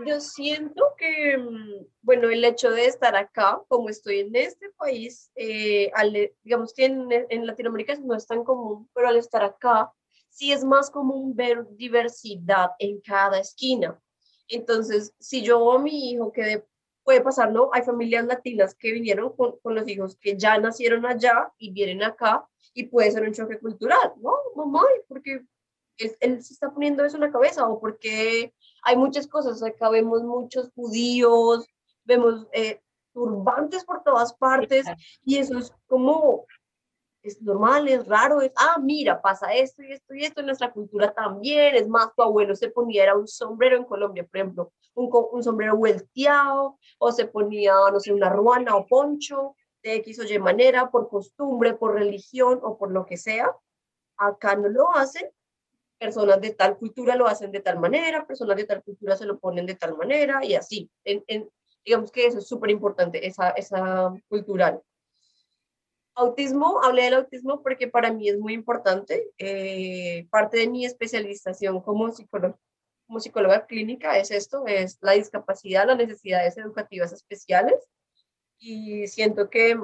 Yo 0.07 0.21
siento 0.21 0.95
que, 0.97 1.37
mm, 1.38 1.87
bueno, 2.02 2.28
el 2.30 2.45
hecho 2.45 2.71
de 2.71 2.87
estar 2.87 3.14
acá, 3.16 3.61
como 3.69 3.88
estoy 3.88 4.21
en 4.21 4.35
este 4.37 4.71
país, 4.71 5.30
eh, 5.35 5.90
digamos 6.42 6.73
que 6.75 6.87
en, 6.87 7.09
en, 7.11 7.47
Latinoamérica 7.47 7.97
no 7.97 8.14
es 8.14 8.26
tan 8.26 8.45
común, 8.45 8.88
pero 8.95 9.09
al 9.09 9.16
estar 9.16 9.42
acá, 9.42 9.92
sí 10.28 10.52
es 10.52 10.64
más 10.64 10.90
común 10.90 11.35
ver 11.35 11.66
diversidad 11.76 12.71
en 12.78 13.00
cada 13.00 13.40
esquina. 13.40 14.00
Entonces, 14.49 15.14
si 15.19 15.42
yo 15.42 15.73
a 15.73 15.78
mi 15.78 16.11
hijo 16.11 16.33
que 16.33 16.42
de 16.42 16.64
puede 17.04 17.23
pasar, 17.23 17.50
¿no? 17.50 17.71
Hay 17.73 17.83
familias 17.83 18.26
latinas 18.26 18.75
que 18.75 18.92
vinieron 18.92 19.35
con, 19.35 19.59
con, 19.62 19.75
los 19.75 19.88
hijos 19.88 20.16
que 20.16 20.37
ya 20.37 20.59
nacieron 20.59 21.07
allá 21.07 21.52
y 21.59 21.73
vienen 21.73 22.02
acá 22.02 22.47
y 22.75 22.85
puede 22.85 23.11
ser 23.11 23.23
un 23.25 23.33
choque 23.33 23.59
cultural, 23.59 24.12
¿no? 24.21 24.33
Mamá, 24.54 24.83
él 26.21 26.42
se 26.42 26.54
está 26.54 26.71
poniendo 26.71 27.04
eso 27.04 27.16
en 27.16 27.23
la 27.23 27.33
cabeza 27.33 27.69
o 27.69 27.80
porque 27.80 28.54
hay 28.83 28.97
muchas 28.97 29.26
cosas, 29.26 29.62
acá 29.62 29.90
vemos 29.90 30.23
muchos 30.23 30.71
judíos, 30.75 31.66
vemos 32.04 32.47
eh, 32.52 32.80
turbantes 33.12 33.85
por 33.85 34.02
todas 34.02 34.35
partes 34.35 34.87
y 35.25 35.38
eso 35.38 35.59
es 35.59 35.73
como 35.87 36.47
es 37.23 37.42
normal, 37.42 37.87
es 37.88 38.07
raro, 38.07 38.40
es, 38.40 38.50
ah, 38.57 38.78
mira, 38.80 39.21
pasa 39.21 39.52
esto 39.52 39.83
y 39.83 39.92
esto 39.92 40.14
y 40.14 40.25
esto 40.25 40.40
en 40.40 40.47
nuestra 40.47 40.73
cultura 40.73 41.12
también, 41.12 41.75
es 41.75 41.87
más, 41.87 42.14
tu 42.16 42.23
abuelo 42.23 42.57
se 42.57 42.71
ponía, 42.71 43.02
era 43.02 43.14
un 43.14 43.28
sombrero 43.28 43.76
en 43.76 43.85
Colombia, 43.85 44.26
por 44.26 44.40
ejemplo, 44.40 44.73
un, 44.95 45.11
un 45.33 45.42
sombrero 45.42 45.76
vuelteado, 45.76 46.78
o 46.99 47.12
se 47.12 47.26
ponía, 47.26 47.75
no 47.92 48.00
sé, 48.00 48.14
una 48.14 48.30
ruana 48.30 48.75
o 48.75 48.87
poncho, 48.87 49.54
de 49.83 49.97
X 49.97 50.21
o 50.21 50.25
Y 50.25 50.38
manera, 50.38 50.90
por 50.90 51.09
costumbre, 51.09 51.75
por 51.75 51.95
religión 51.95 52.61
o 52.62 52.76
por 52.78 52.90
lo 52.90 53.07
que 53.07 53.16
sea. 53.16 53.54
Acá 54.16 54.57
no 54.57 54.69
lo 54.69 54.95
hacen, 54.95 55.30
personas 56.00 56.40
de 56.40 56.54
tal 56.54 56.78
cultura 56.78 57.14
lo 57.14 57.28
hacen 57.28 57.52
de 57.52 57.61
tal 57.61 57.78
manera, 57.78 58.26
personas 58.26 58.57
de 58.57 58.64
tal 58.64 58.83
cultura 58.83 59.16
se 59.16 59.26
lo 59.26 59.38
ponen 59.38 59.66
de 59.66 59.75
tal 59.75 59.97
manera 59.97 60.42
y 60.42 60.54
así. 60.54 60.90
En, 61.04 61.23
en, 61.26 61.49
digamos 61.85 62.11
que 62.11 62.26
eso 62.26 62.38
es 62.38 62.49
súper 62.49 62.71
importante, 62.71 63.26
esa, 63.26 63.50
esa 63.50 64.12
cultural. 64.28 64.80
Autismo, 66.14 66.83
hablé 66.83 67.04
del 67.04 67.14
autismo 67.14 67.62
porque 67.62 67.87
para 67.87 68.12
mí 68.12 68.30
es 68.30 68.38
muy 68.38 68.54
importante. 68.54 69.30
Eh, 69.37 70.26
parte 70.30 70.57
de 70.57 70.69
mi 70.69 70.87
especialización 70.87 71.80
como 71.83 72.11
psicóloga, 72.11 72.59
como 73.07 73.21
psicóloga 73.21 73.66
clínica 73.66 74.19
es 74.19 74.30
esto, 74.30 74.66
es 74.66 74.99
la 75.02 75.12
discapacidad, 75.12 75.87
las 75.87 75.99
necesidades 75.99 76.57
educativas 76.57 77.12
especiales. 77.12 77.75
Y 78.59 79.07
siento 79.07 79.50
que 79.50 79.78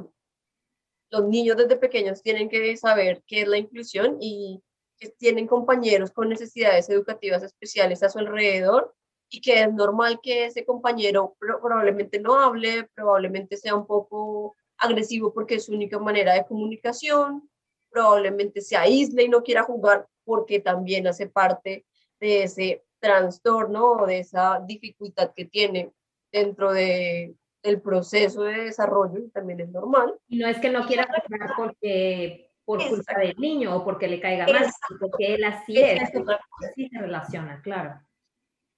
los 1.10 1.24
niños 1.28 1.58
desde 1.58 1.76
pequeños 1.76 2.22
tienen 2.22 2.48
que 2.48 2.74
saber 2.78 3.22
qué 3.26 3.42
es 3.42 3.48
la 3.48 3.58
inclusión 3.58 4.16
y 4.20 4.62
que 4.98 5.08
tienen 5.10 5.46
compañeros 5.46 6.10
con 6.10 6.28
necesidades 6.28 6.88
educativas 6.88 7.42
especiales 7.42 8.02
a 8.02 8.08
su 8.08 8.18
alrededor 8.18 8.94
y 9.28 9.40
que 9.40 9.62
es 9.62 9.72
normal 9.72 10.20
que 10.22 10.46
ese 10.46 10.64
compañero 10.64 11.36
probablemente 11.38 12.20
no 12.20 12.38
hable, 12.38 12.88
probablemente 12.94 13.56
sea 13.56 13.74
un 13.74 13.86
poco 13.86 14.54
agresivo 14.78 15.32
porque 15.32 15.56
es 15.56 15.64
su 15.64 15.72
única 15.72 15.98
manera 15.98 16.34
de 16.34 16.46
comunicación, 16.46 17.48
probablemente 17.90 18.60
se 18.60 18.76
aísle 18.76 19.24
y 19.24 19.28
no 19.28 19.42
quiera 19.42 19.62
jugar 19.62 20.06
porque 20.24 20.60
también 20.60 21.06
hace 21.06 21.28
parte 21.28 21.86
de 22.20 22.44
ese 22.44 22.84
trastorno 22.98 23.92
o 23.92 24.06
de 24.06 24.20
esa 24.20 24.60
dificultad 24.66 25.32
que 25.34 25.44
tiene 25.44 25.92
dentro 26.32 26.72
de, 26.72 27.34
del 27.62 27.80
proceso 27.80 28.42
de 28.42 28.64
desarrollo 28.64 29.18
y 29.18 29.28
también 29.30 29.60
es 29.60 29.68
normal. 29.68 30.18
Y 30.28 30.38
no 30.38 30.48
es 30.48 30.58
que 30.58 30.70
no 30.70 30.86
quiera 30.86 31.06
jugar 31.06 31.50
porque 31.56 32.50
por 32.66 32.86
culpa 32.86 33.18
del 33.20 33.36
niño 33.38 33.74
o 33.74 33.84
porque 33.84 34.08
le 34.08 34.20
caiga 34.20 34.46
mal, 34.46 34.70
porque 35.00 35.34
él 35.34 35.44
así 35.44 35.78
es, 35.78 36.02
así 36.02 36.88
se 36.88 36.98
relaciona, 36.98 37.62
claro. 37.62 38.00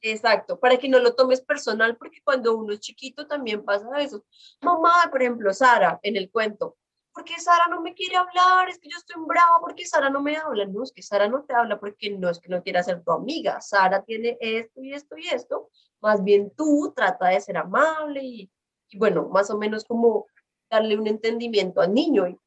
Exacto, 0.01 0.61
para 0.61 0.77
que 0.77 0.89
no 0.89 1.01
lo 1.01 1.15
tomes 1.15 1.41
personal, 1.41 1.97
porque 1.97 2.21
cuando 2.23 2.55
uno 2.57 2.73
es 2.73 2.81
chiquito 2.81 3.27
también 3.27 3.65
pasa 3.65 3.89
eso. 4.01 4.25
Mamá, 4.61 5.09
por 5.11 5.23
ejemplo, 5.23 5.53
Sara, 5.53 5.99
en 6.03 6.17
el 6.17 6.31
cuento, 6.31 6.77
¿por 7.13 7.25
qué 7.25 7.41
Sara 7.41 7.67
no 7.69 7.81
me 7.81 7.95
quiere 7.95 8.17
hablar? 8.17 8.69
Es 8.69 8.79
que 8.79 8.89
yo 8.91 8.99
estoy 8.99 9.21
brava, 9.27 9.59
porque 9.61 9.87
Sara 9.87 10.11
no 10.11 10.21
me 10.21 10.37
habla? 10.37 10.67
No, 10.67 10.85
es 10.85 10.93
que 10.93 11.03
Sara 11.03 11.27
no 11.27 11.43
te 11.43 11.55
habla 11.55 11.81
porque 11.81 12.11
no 12.11 12.29
es 12.29 12.39
que 12.39 12.49
no 12.49 12.63
quiera 12.63 12.83
ser 12.83 13.03
tu 13.03 13.11
amiga. 13.11 13.61
Sara 13.61 14.05
tiene 14.05 14.37
esto 14.41 14.83
y 14.83 14.93
esto 14.93 15.17
y 15.17 15.29
esto. 15.29 15.71
Más 16.01 16.23
bien 16.23 16.53
tú 16.57 16.93
trata 16.95 17.29
de 17.29 17.41
ser 17.41 17.57
amable 17.57 18.23
y, 18.23 18.51
y 18.91 18.99
bueno, 18.99 19.29
más 19.31 19.51
o 19.51 19.59
menos 19.59 19.85
como 19.85 20.27
darle 20.71 20.97
un 20.97 21.09
entendimiento 21.09 21.81
al 21.81 21.93
niño. 21.93 22.29
Y 22.29 22.39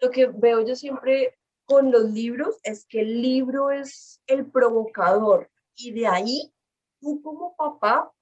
lo 0.00 0.10
que 0.10 0.26
veo 0.26 0.64
yo 0.64 0.74
siempre 0.74 1.38
con 1.64 1.92
los 1.92 2.10
libros 2.10 2.58
es 2.62 2.86
que 2.86 3.02
el 3.02 3.22
libro 3.22 3.70
es 3.70 4.20
el 4.26 4.50
provocador 4.50 5.50
y 5.76 5.92
de 5.92 6.06
ahí 6.06 6.52
tú 7.00 7.22
como 7.22 7.54
papá 7.56 8.12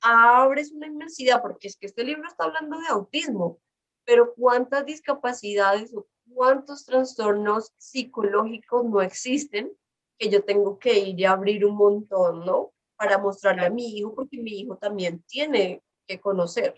abres 0.00 0.72
una 0.72 0.86
inmensidad, 0.86 1.42
porque 1.42 1.68
es 1.68 1.76
que 1.76 1.86
este 1.86 2.04
libro 2.04 2.26
está 2.28 2.44
hablando 2.44 2.78
de 2.78 2.88
autismo, 2.88 3.58
pero 4.04 4.34
cuántas 4.34 4.84
discapacidades 4.84 5.94
o 5.94 6.06
cuántos 6.32 6.84
trastornos 6.84 7.72
psicológicos 7.78 8.84
no 8.84 9.00
existen 9.02 9.72
que 10.18 10.28
yo 10.28 10.44
tengo 10.44 10.78
que 10.78 10.98
ir 10.98 11.18
y 11.18 11.24
abrir 11.24 11.64
un 11.64 11.76
montón, 11.76 12.44
¿no? 12.44 12.72
Para 12.96 13.18
mostrarle 13.18 13.66
a 13.66 13.70
mi 13.70 13.96
hijo, 13.96 14.14
porque 14.14 14.38
mi 14.38 14.60
hijo 14.60 14.76
también 14.76 15.22
tiene 15.26 15.82
que 16.06 16.20
conocer. 16.20 16.74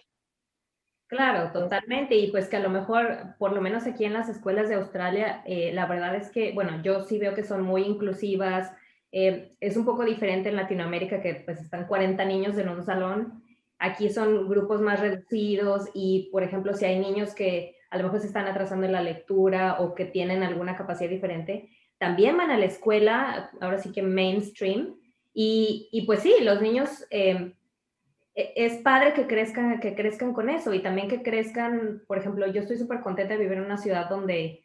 Claro, 1.09 1.53
totalmente. 1.53 2.17
Y 2.17 2.33
pues 2.33 2.49
que 2.49 2.57
a 2.57 2.61
lo 2.61 2.69
mejor, 2.69 3.37
por 3.39 3.53
lo 3.53 3.61
menos 3.61 3.87
aquí 3.87 4.05
en 4.05 4.13
las 4.13 4.29
escuelas 4.29 4.69
de 4.69 4.75
Australia, 4.75 5.43
eh, 5.47 5.71
la 5.73 5.87
verdad 5.87 6.17
es 6.17 6.31
que, 6.31 6.53
bueno, 6.53 6.83
yo 6.83 7.05
sí 7.05 7.19
veo 7.19 7.33
que 7.35 7.45
son 7.45 7.63
muy 7.63 7.83
inclusivas. 7.83 8.73
Eh, 9.13 9.53
es 9.61 9.77
un 9.77 9.85
poco 9.85 10.05
diferente 10.05 10.49
en 10.49 10.57
Latinoamérica 10.57 11.21
que 11.23 11.43
pues 11.45 11.61
están 11.61 11.87
40 11.87 12.25
niños 12.25 12.59
en 12.59 12.69
un 12.69 12.83
salón. 12.83 13.45
Aquí 13.79 14.11
son 14.11 14.49
grupos 14.49 14.81
más 14.81 14.99
reducidos 15.01 15.89
y, 15.95 16.29
por 16.33 16.43
ejemplo, 16.43 16.75
si 16.75 16.87
hay 16.87 16.99
niños 16.99 17.35
que 17.35 17.77
a 17.91 17.99
lo 17.99 18.05
mejor 18.05 18.21
se 18.21 18.27
están 18.27 18.49
atrasando 18.49 18.85
en 18.87 18.93
la 18.93 19.01
lectura 19.03 19.77
o 19.81 19.95
que 19.95 20.07
tienen 20.07 20.43
alguna 20.43 20.75
capacidad 20.77 21.09
diferente, 21.11 21.69
también 21.99 22.37
van 22.37 22.51
a 22.51 22.59
la 22.59 22.65
escuela, 22.67 23.51
ahora 23.61 23.79
sí 23.79 23.93
que 23.93 24.03
mainstream. 24.03 24.97
Y, 25.33 25.89
y 25.93 26.05
pues 26.05 26.21
sí, 26.21 26.35
los 26.43 26.61
niños... 26.61 27.07
Eh, 27.11 27.53
es 28.37 28.75
padre 28.83 29.15
que 29.15 29.27
crezcan, 29.27 29.81
que 29.81 29.95
crezcan 29.95 30.35
con 30.35 30.51
eso 30.51 30.75
y 30.75 30.81
también 30.81 31.09
que 31.09 31.23
crezcan, 31.23 32.03
por 32.07 32.19
ejemplo, 32.19 32.47
yo 32.47 32.61
estoy 32.61 32.77
súper 32.77 33.01
contenta 33.01 33.33
de 33.33 33.41
vivir 33.41 33.57
en 33.57 33.65
una 33.65 33.79
ciudad 33.79 34.11
donde 34.11 34.63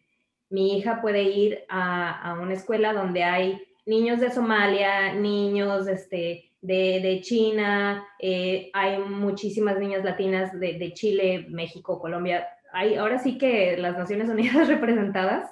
mi 0.50 0.78
hija 0.78 1.02
puede 1.02 1.24
ir 1.24 1.64
a, 1.70 2.38
una 2.42 2.54
escuela 2.54 2.92
donde 2.92 3.24
hay 3.24 3.64
niños 3.86 4.20
de 4.20 4.30
Somalia, 4.30 5.14
niños 5.14 5.88
este, 5.88 6.52
de, 6.60 7.20
China, 7.24 8.06
eh, 8.20 8.70
hay 8.74 9.00
muchísimas 9.00 9.80
niñas 9.80 10.04
latinas 10.04 10.52
de, 10.60 10.92
Chile, 10.94 11.46
México, 11.50 11.98
Colombia. 11.98 12.46
Hay 12.74 12.96
ahora 12.96 13.20
sí 13.20 13.38
que 13.38 13.78
las 13.78 13.98
Naciones 13.98 14.30
Unidas 14.30 14.68
representadas 14.68 15.50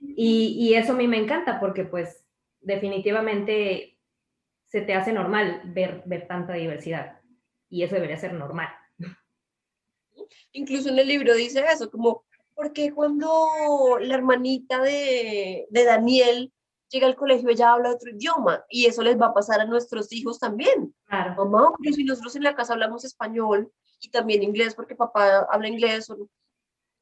y, 0.00 0.56
y 0.58 0.74
eso 0.74 0.94
a 0.94 0.96
mí 0.96 1.06
me 1.06 1.18
encanta 1.18 1.60
porque 1.60 1.84
pues 1.84 2.24
definitivamente 2.62 3.98
se 4.68 4.80
te 4.80 4.94
hace 4.94 5.12
normal 5.12 5.60
ver, 5.66 6.02
ver 6.06 6.26
tanta 6.26 6.54
diversidad 6.54 7.17
y 7.68 7.82
eso 7.82 7.94
debería 7.94 8.16
ser 8.16 8.32
normal. 8.34 8.68
Incluso 10.52 10.88
en 10.88 10.98
el 10.98 11.08
libro 11.08 11.34
dice 11.34 11.64
eso, 11.70 11.90
como, 11.90 12.24
porque 12.54 12.92
cuando 12.92 13.98
la 14.00 14.14
hermanita 14.14 14.80
de, 14.82 15.66
de 15.70 15.84
Daniel 15.84 16.52
llega 16.88 17.06
al 17.06 17.16
colegio, 17.16 17.50
ella 17.50 17.72
habla 17.72 17.90
otro 17.90 18.10
idioma 18.10 18.64
y 18.68 18.86
eso 18.86 19.02
les 19.02 19.20
va 19.20 19.26
a 19.26 19.34
pasar 19.34 19.60
a 19.60 19.66
nuestros 19.66 20.12
hijos 20.12 20.38
también. 20.38 20.94
Claro. 21.06 21.44
Mamá, 21.44 21.72
pero 21.82 21.94
si 21.94 22.04
nosotros 22.04 22.34
en 22.36 22.44
la 22.44 22.54
casa 22.54 22.72
hablamos 22.72 23.04
español 23.04 23.70
y 24.00 24.10
también 24.10 24.42
inglés 24.42 24.74
porque 24.74 24.94
papá 24.94 25.46
habla 25.50 25.68
inglés, 25.68 26.08
o 26.10 26.28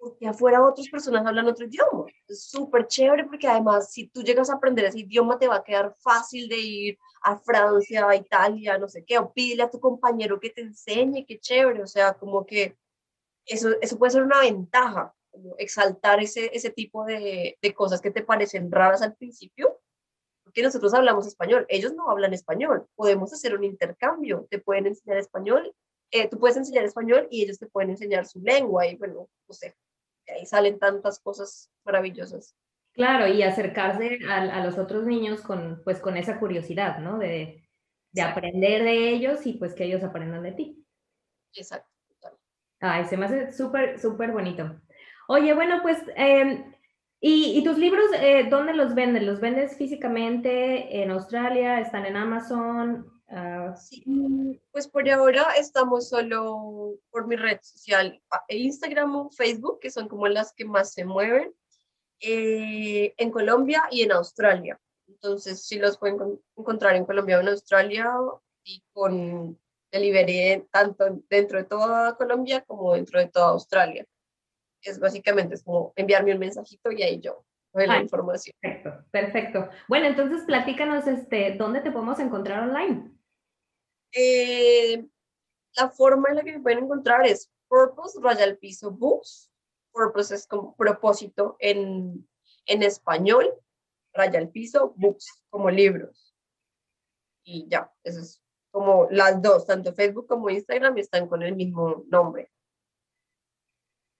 porque 0.06 0.28
afuera 0.28 0.64
otras 0.64 0.88
personas 0.88 1.26
hablan 1.26 1.46
otro 1.46 1.66
idioma. 1.66 2.06
Es 2.28 2.44
súper 2.44 2.86
chévere 2.86 3.24
porque 3.24 3.48
además 3.48 3.90
si 3.90 4.06
tú 4.06 4.22
llegas 4.22 4.48
a 4.48 4.54
aprender 4.54 4.84
ese 4.84 5.00
idioma 5.00 5.36
te 5.36 5.48
va 5.48 5.56
a 5.56 5.64
quedar 5.64 5.92
fácil 5.98 6.48
de 6.48 6.58
ir 6.58 6.98
a 7.22 7.36
Francia, 7.36 8.08
a 8.08 8.14
Italia, 8.14 8.78
no 8.78 8.88
sé 8.88 9.04
qué, 9.04 9.18
o 9.18 9.32
pídele 9.32 9.64
a 9.64 9.70
tu 9.70 9.80
compañero 9.80 10.38
que 10.38 10.50
te 10.50 10.60
enseñe, 10.60 11.24
qué 11.26 11.40
chévere, 11.40 11.82
o 11.82 11.86
sea, 11.88 12.14
como 12.14 12.46
que 12.46 12.76
eso, 13.46 13.70
eso 13.80 13.98
puede 13.98 14.12
ser 14.12 14.22
una 14.22 14.40
ventaja, 14.40 15.12
como 15.32 15.56
exaltar 15.58 16.22
ese, 16.22 16.50
ese 16.54 16.70
tipo 16.70 17.04
de, 17.04 17.58
de 17.60 17.74
cosas 17.74 18.00
que 18.00 18.12
te 18.12 18.22
parecen 18.22 18.70
raras 18.70 19.02
al 19.02 19.16
principio, 19.16 19.80
porque 20.44 20.62
nosotros 20.62 20.94
hablamos 20.94 21.26
español, 21.26 21.66
ellos 21.68 21.94
no 21.94 22.10
hablan 22.10 22.32
español, 22.32 22.86
podemos 22.94 23.32
hacer 23.32 23.56
un 23.56 23.64
intercambio, 23.64 24.46
te 24.50 24.60
pueden 24.60 24.86
enseñar 24.86 25.18
español, 25.18 25.74
eh, 26.12 26.28
tú 26.28 26.38
puedes 26.38 26.56
enseñar 26.56 26.84
español 26.84 27.26
y 27.30 27.42
ellos 27.42 27.58
te 27.58 27.66
pueden 27.66 27.90
enseñar 27.90 28.26
su 28.26 28.40
lengua 28.40 28.86
y 28.86 28.96
bueno, 28.96 29.28
no 29.48 29.54
sé, 29.54 29.74
ahí 30.32 30.46
salen 30.46 30.78
tantas 30.78 31.20
cosas 31.20 31.70
maravillosas. 31.84 32.56
Claro, 32.92 33.26
y 33.26 33.42
acercarse 33.42 34.20
a, 34.28 34.64
los 34.64 34.78
otros 34.78 35.04
niños 35.04 35.42
con, 35.42 35.82
pues, 35.84 36.00
con 36.00 36.16
esa 36.16 36.38
curiosidad, 36.38 36.98
¿no? 36.98 37.18
De, 37.18 37.62
aprender 38.18 38.82
de 38.82 39.10
ellos 39.10 39.44
y 39.44 39.52
pues 39.52 39.74
que 39.74 39.84
ellos 39.84 40.02
aprendan 40.02 40.42
de 40.42 40.52
ti. 40.52 40.86
Exacto. 41.52 41.90
Ay, 42.80 43.04
se 43.04 43.18
me 43.18 43.26
hace 43.26 43.52
súper, 43.52 44.00
súper 44.00 44.32
bonito. 44.32 44.80
Oye, 45.28 45.52
bueno, 45.52 45.80
pues, 45.82 45.98
em, 46.14 46.72
¿y, 47.20 47.62
tus 47.62 47.76
libros 47.76 48.06
eh, 48.18 48.46
dónde 48.48 48.72
los 48.72 48.94
venden? 48.94 49.26
¿Los 49.26 49.40
vendes 49.40 49.76
físicamente 49.76 51.02
en 51.02 51.10
Australia? 51.10 51.80
¿Están 51.80 52.06
en 52.06 52.16
Amazon? 52.16 53.15
Ah, 53.28 53.74
sí, 53.76 54.04
pues 54.70 54.86
por 54.86 55.08
ahora 55.10 55.48
estamos 55.58 56.08
solo 56.08 56.94
por 57.10 57.26
mi 57.26 57.34
red 57.36 57.58
social, 57.60 58.22
Instagram 58.48 59.16
o 59.16 59.30
Facebook, 59.30 59.80
que 59.80 59.90
son 59.90 60.08
como 60.08 60.28
las 60.28 60.52
que 60.52 60.64
más 60.64 60.92
se 60.92 61.04
mueven. 61.04 61.52
Eh, 62.20 63.14
en 63.18 63.30
Colombia 63.30 63.84
y 63.90 64.02
en 64.02 64.12
Australia. 64.12 64.80
Entonces, 65.06 65.66
sí 65.66 65.78
los 65.78 65.98
pueden 65.98 66.40
encontrar 66.56 66.96
en 66.96 67.04
Colombia 67.04 67.38
o 67.38 67.40
en 67.40 67.48
Australia 67.48 68.10
y 68.64 68.82
con 68.92 69.58
delivery 69.92 70.66
tanto 70.70 71.22
dentro 71.28 71.58
de 71.58 71.64
toda 71.64 72.16
Colombia 72.16 72.62
como 72.62 72.94
dentro 72.94 73.20
de 73.20 73.28
toda 73.28 73.48
Australia. 73.48 74.06
Es 74.82 74.98
básicamente 74.98 75.54
es 75.54 75.62
como 75.62 75.92
enviarme 75.96 76.32
un 76.32 76.38
mensajito 76.38 76.90
y 76.90 77.02
ahí 77.02 77.20
yo 77.20 77.44
doy 77.72 77.86
la 77.86 78.00
información. 78.00 78.54
Perfecto, 78.60 79.04
perfecto. 79.10 79.68
Bueno, 79.88 80.06
entonces 80.06 80.42
platícanos 80.44 81.06
este, 81.06 81.56
dónde 81.56 81.80
te 81.80 81.90
podemos 81.90 82.18
encontrar 82.18 82.68
online. 82.68 83.15
Eh, 84.16 85.06
la 85.76 85.90
forma 85.90 86.30
en 86.30 86.36
la 86.36 86.42
que 86.42 86.52
me 86.52 86.60
pueden 86.60 86.84
encontrar 86.84 87.26
es 87.26 87.50
Purpose 87.68 88.18
Royal 88.20 88.56
Piso 88.56 88.90
Books 88.90 89.50
purpose 89.96 90.34
es 90.34 90.46
como 90.46 90.76
propósito 90.76 91.56
en, 91.58 92.28
en 92.66 92.82
español, 92.82 93.50
raya 94.12 94.38
al 94.38 94.50
piso, 94.50 94.92
books 94.96 95.42
como 95.48 95.70
libros. 95.70 96.34
Y 97.44 97.66
ya, 97.68 97.90
eso 98.04 98.20
es 98.20 98.42
como 98.70 99.08
las 99.10 99.40
dos, 99.40 99.66
tanto 99.66 99.94
Facebook 99.94 100.26
como 100.26 100.50
Instagram 100.50 100.98
están 100.98 101.26
con 101.26 101.42
el 101.42 101.56
mismo 101.56 102.04
nombre. 102.08 102.50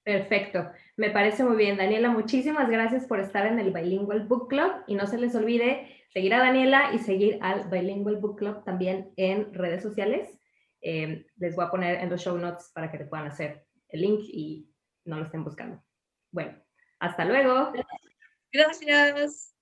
Perfecto, 0.06 0.70
me 0.96 1.10
parece 1.10 1.42
muy 1.42 1.56
bien. 1.56 1.78
Daniela, 1.78 2.10
muchísimas 2.10 2.70
gracias 2.70 3.06
por 3.06 3.18
estar 3.18 3.44
en 3.44 3.58
el 3.58 3.72
Bilingual 3.72 4.24
Book 4.28 4.46
Club 4.48 4.70
y 4.86 4.94
no 4.94 5.08
se 5.08 5.18
les 5.18 5.34
olvide 5.34 5.88
seguir 6.10 6.32
a 6.32 6.38
Daniela 6.38 6.92
y 6.94 7.00
seguir 7.00 7.40
al 7.42 7.68
Bilingual 7.68 8.18
Book 8.18 8.38
Club 8.38 8.62
también 8.62 9.10
en 9.16 9.52
redes 9.52 9.82
sociales. 9.82 10.38
Eh, 10.80 11.26
les 11.38 11.56
voy 11.56 11.64
a 11.64 11.70
poner 11.70 11.96
en 11.96 12.08
los 12.08 12.22
show 12.22 12.38
notes 12.38 12.70
para 12.72 12.92
que 12.92 12.98
te 12.98 13.06
puedan 13.06 13.26
hacer 13.26 13.66
el 13.88 14.02
link 14.02 14.20
y 14.28 14.70
no 15.04 15.18
lo 15.18 15.24
estén 15.24 15.42
buscando. 15.42 15.82
Bueno, 16.30 16.56
hasta 17.00 17.24
luego. 17.24 17.72
Gracias. 18.52 19.56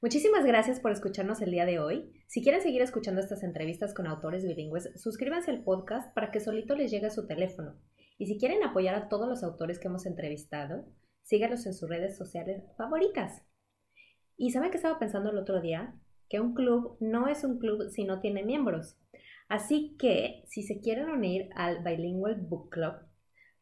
Muchísimas 0.00 0.44
gracias 0.44 0.78
por 0.78 0.92
escucharnos 0.92 1.42
el 1.42 1.50
día 1.50 1.66
de 1.66 1.80
hoy. 1.80 2.12
Si 2.28 2.40
quieren 2.40 2.62
seguir 2.62 2.82
escuchando 2.82 3.20
estas 3.20 3.42
entrevistas 3.42 3.94
con 3.94 4.06
autores 4.06 4.46
bilingües, 4.46 4.92
suscríbanse 4.94 5.50
al 5.50 5.64
podcast 5.64 6.14
para 6.14 6.30
que 6.30 6.38
solito 6.38 6.76
les 6.76 6.92
llegue 6.92 7.08
a 7.08 7.10
su 7.10 7.26
teléfono. 7.26 7.80
Y 8.22 8.26
si 8.26 8.38
quieren 8.38 8.62
apoyar 8.62 8.94
a 8.94 9.08
todos 9.08 9.28
los 9.28 9.42
autores 9.42 9.80
que 9.80 9.88
hemos 9.88 10.06
entrevistado, 10.06 10.86
síganos 11.22 11.66
en 11.66 11.74
sus 11.74 11.88
redes 11.88 12.16
sociales 12.16 12.62
favoritas. 12.76 13.42
¿Y 14.36 14.52
saben 14.52 14.70
que 14.70 14.76
estaba 14.76 15.00
pensando 15.00 15.30
el 15.30 15.38
otro 15.38 15.60
día? 15.60 15.96
Que 16.28 16.38
un 16.38 16.54
club 16.54 16.96
no 17.00 17.26
es 17.26 17.42
un 17.42 17.58
club 17.58 17.90
si 17.90 18.04
no 18.04 18.20
tiene 18.20 18.44
miembros. 18.44 18.96
Así 19.48 19.96
que 19.98 20.44
si 20.46 20.62
se 20.62 20.80
quieren 20.80 21.10
unir 21.10 21.50
al 21.56 21.82
Bilingual 21.82 22.36
Book 22.36 22.70
Club, 22.70 22.92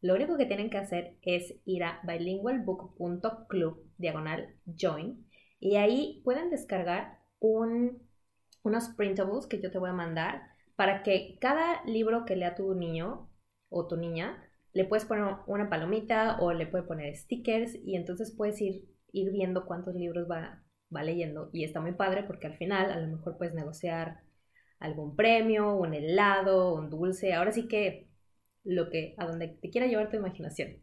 lo 0.03 0.15
único 0.15 0.37
que 0.37 0.45
tienen 0.45 0.69
que 0.69 0.77
hacer 0.77 1.17
es 1.23 1.55
ir 1.65 1.83
a 1.83 2.03
bilingualbook.club 2.07 3.91
diagonal 3.97 4.57
join 4.79 5.27
y 5.59 5.77
ahí 5.77 6.21
pueden 6.23 6.51
descargar 6.51 7.21
un, 7.39 8.07
unos 8.63 8.91
printables 8.91 9.47
que 9.47 9.59
yo 9.59 9.71
te 9.71 9.79
voy 9.79 9.89
a 9.89 9.95
mandar 9.95 10.43
para 10.77 11.03
que 11.03 11.39
cada 11.41 11.83
libro 11.87 12.27
que 12.27 12.37
lea 12.37 12.55
tu 12.55 12.75
niño 12.75 13.31
o 13.71 13.87
tu 13.87 13.97
niña 13.97 14.47
le 14.73 14.85
puedes 14.85 15.05
poner 15.05 15.25
una 15.47 15.69
palomita 15.69 16.39
o 16.41 16.53
le 16.53 16.67
puedes 16.67 16.87
poner 16.87 17.17
stickers 17.17 17.75
y 17.85 17.97
entonces 17.97 18.35
puedes 18.37 18.61
ir, 18.61 18.89
ir 19.13 19.33
viendo 19.33 19.67
cuántos 19.67 19.95
libros 19.95 20.29
va, 20.31 20.63
va 20.95 21.03
leyendo 21.03 21.51
y 21.53 21.65
está 21.65 21.81
muy 21.81 21.93
padre 21.93 22.25
porque 22.25 22.47
al 22.47 22.57
final 22.57 22.91
a 22.91 23.01
lo 23.01 23.09
mejor 23.09 23.37
puedes 23.37 23.55
negociar 23.55 24.21
algún 24.79 25.15
premio, 25.17 25.75
un 25.77 25.95
helado, 25.95 26.75
un 26.75 26.91
dulce. 26.91 27.35
Ahora 27.35 27.53
sí 27.53 27.69
que 27.69 28.09
lo 28.65 28.91
que, 28.91 29.15
a 29.19 29.27
donde 29.27 29.49
te 29.49 29.71
quiera 29.71 29.87
llevar 29.87 30.11
tu 30.11 30.17
imaginación. 30.17 30.83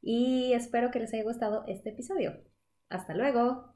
Y 0.00 0.52
espero 0.54 0.90
que 0.90 1.00
les 1.00 1.12
haya 1.14 1.24
gustado 1.24 1.64
este 1.68 1.90
episodio. 1.90 2.42
Hasta 2.88 3.14
luego. 3.14 3.71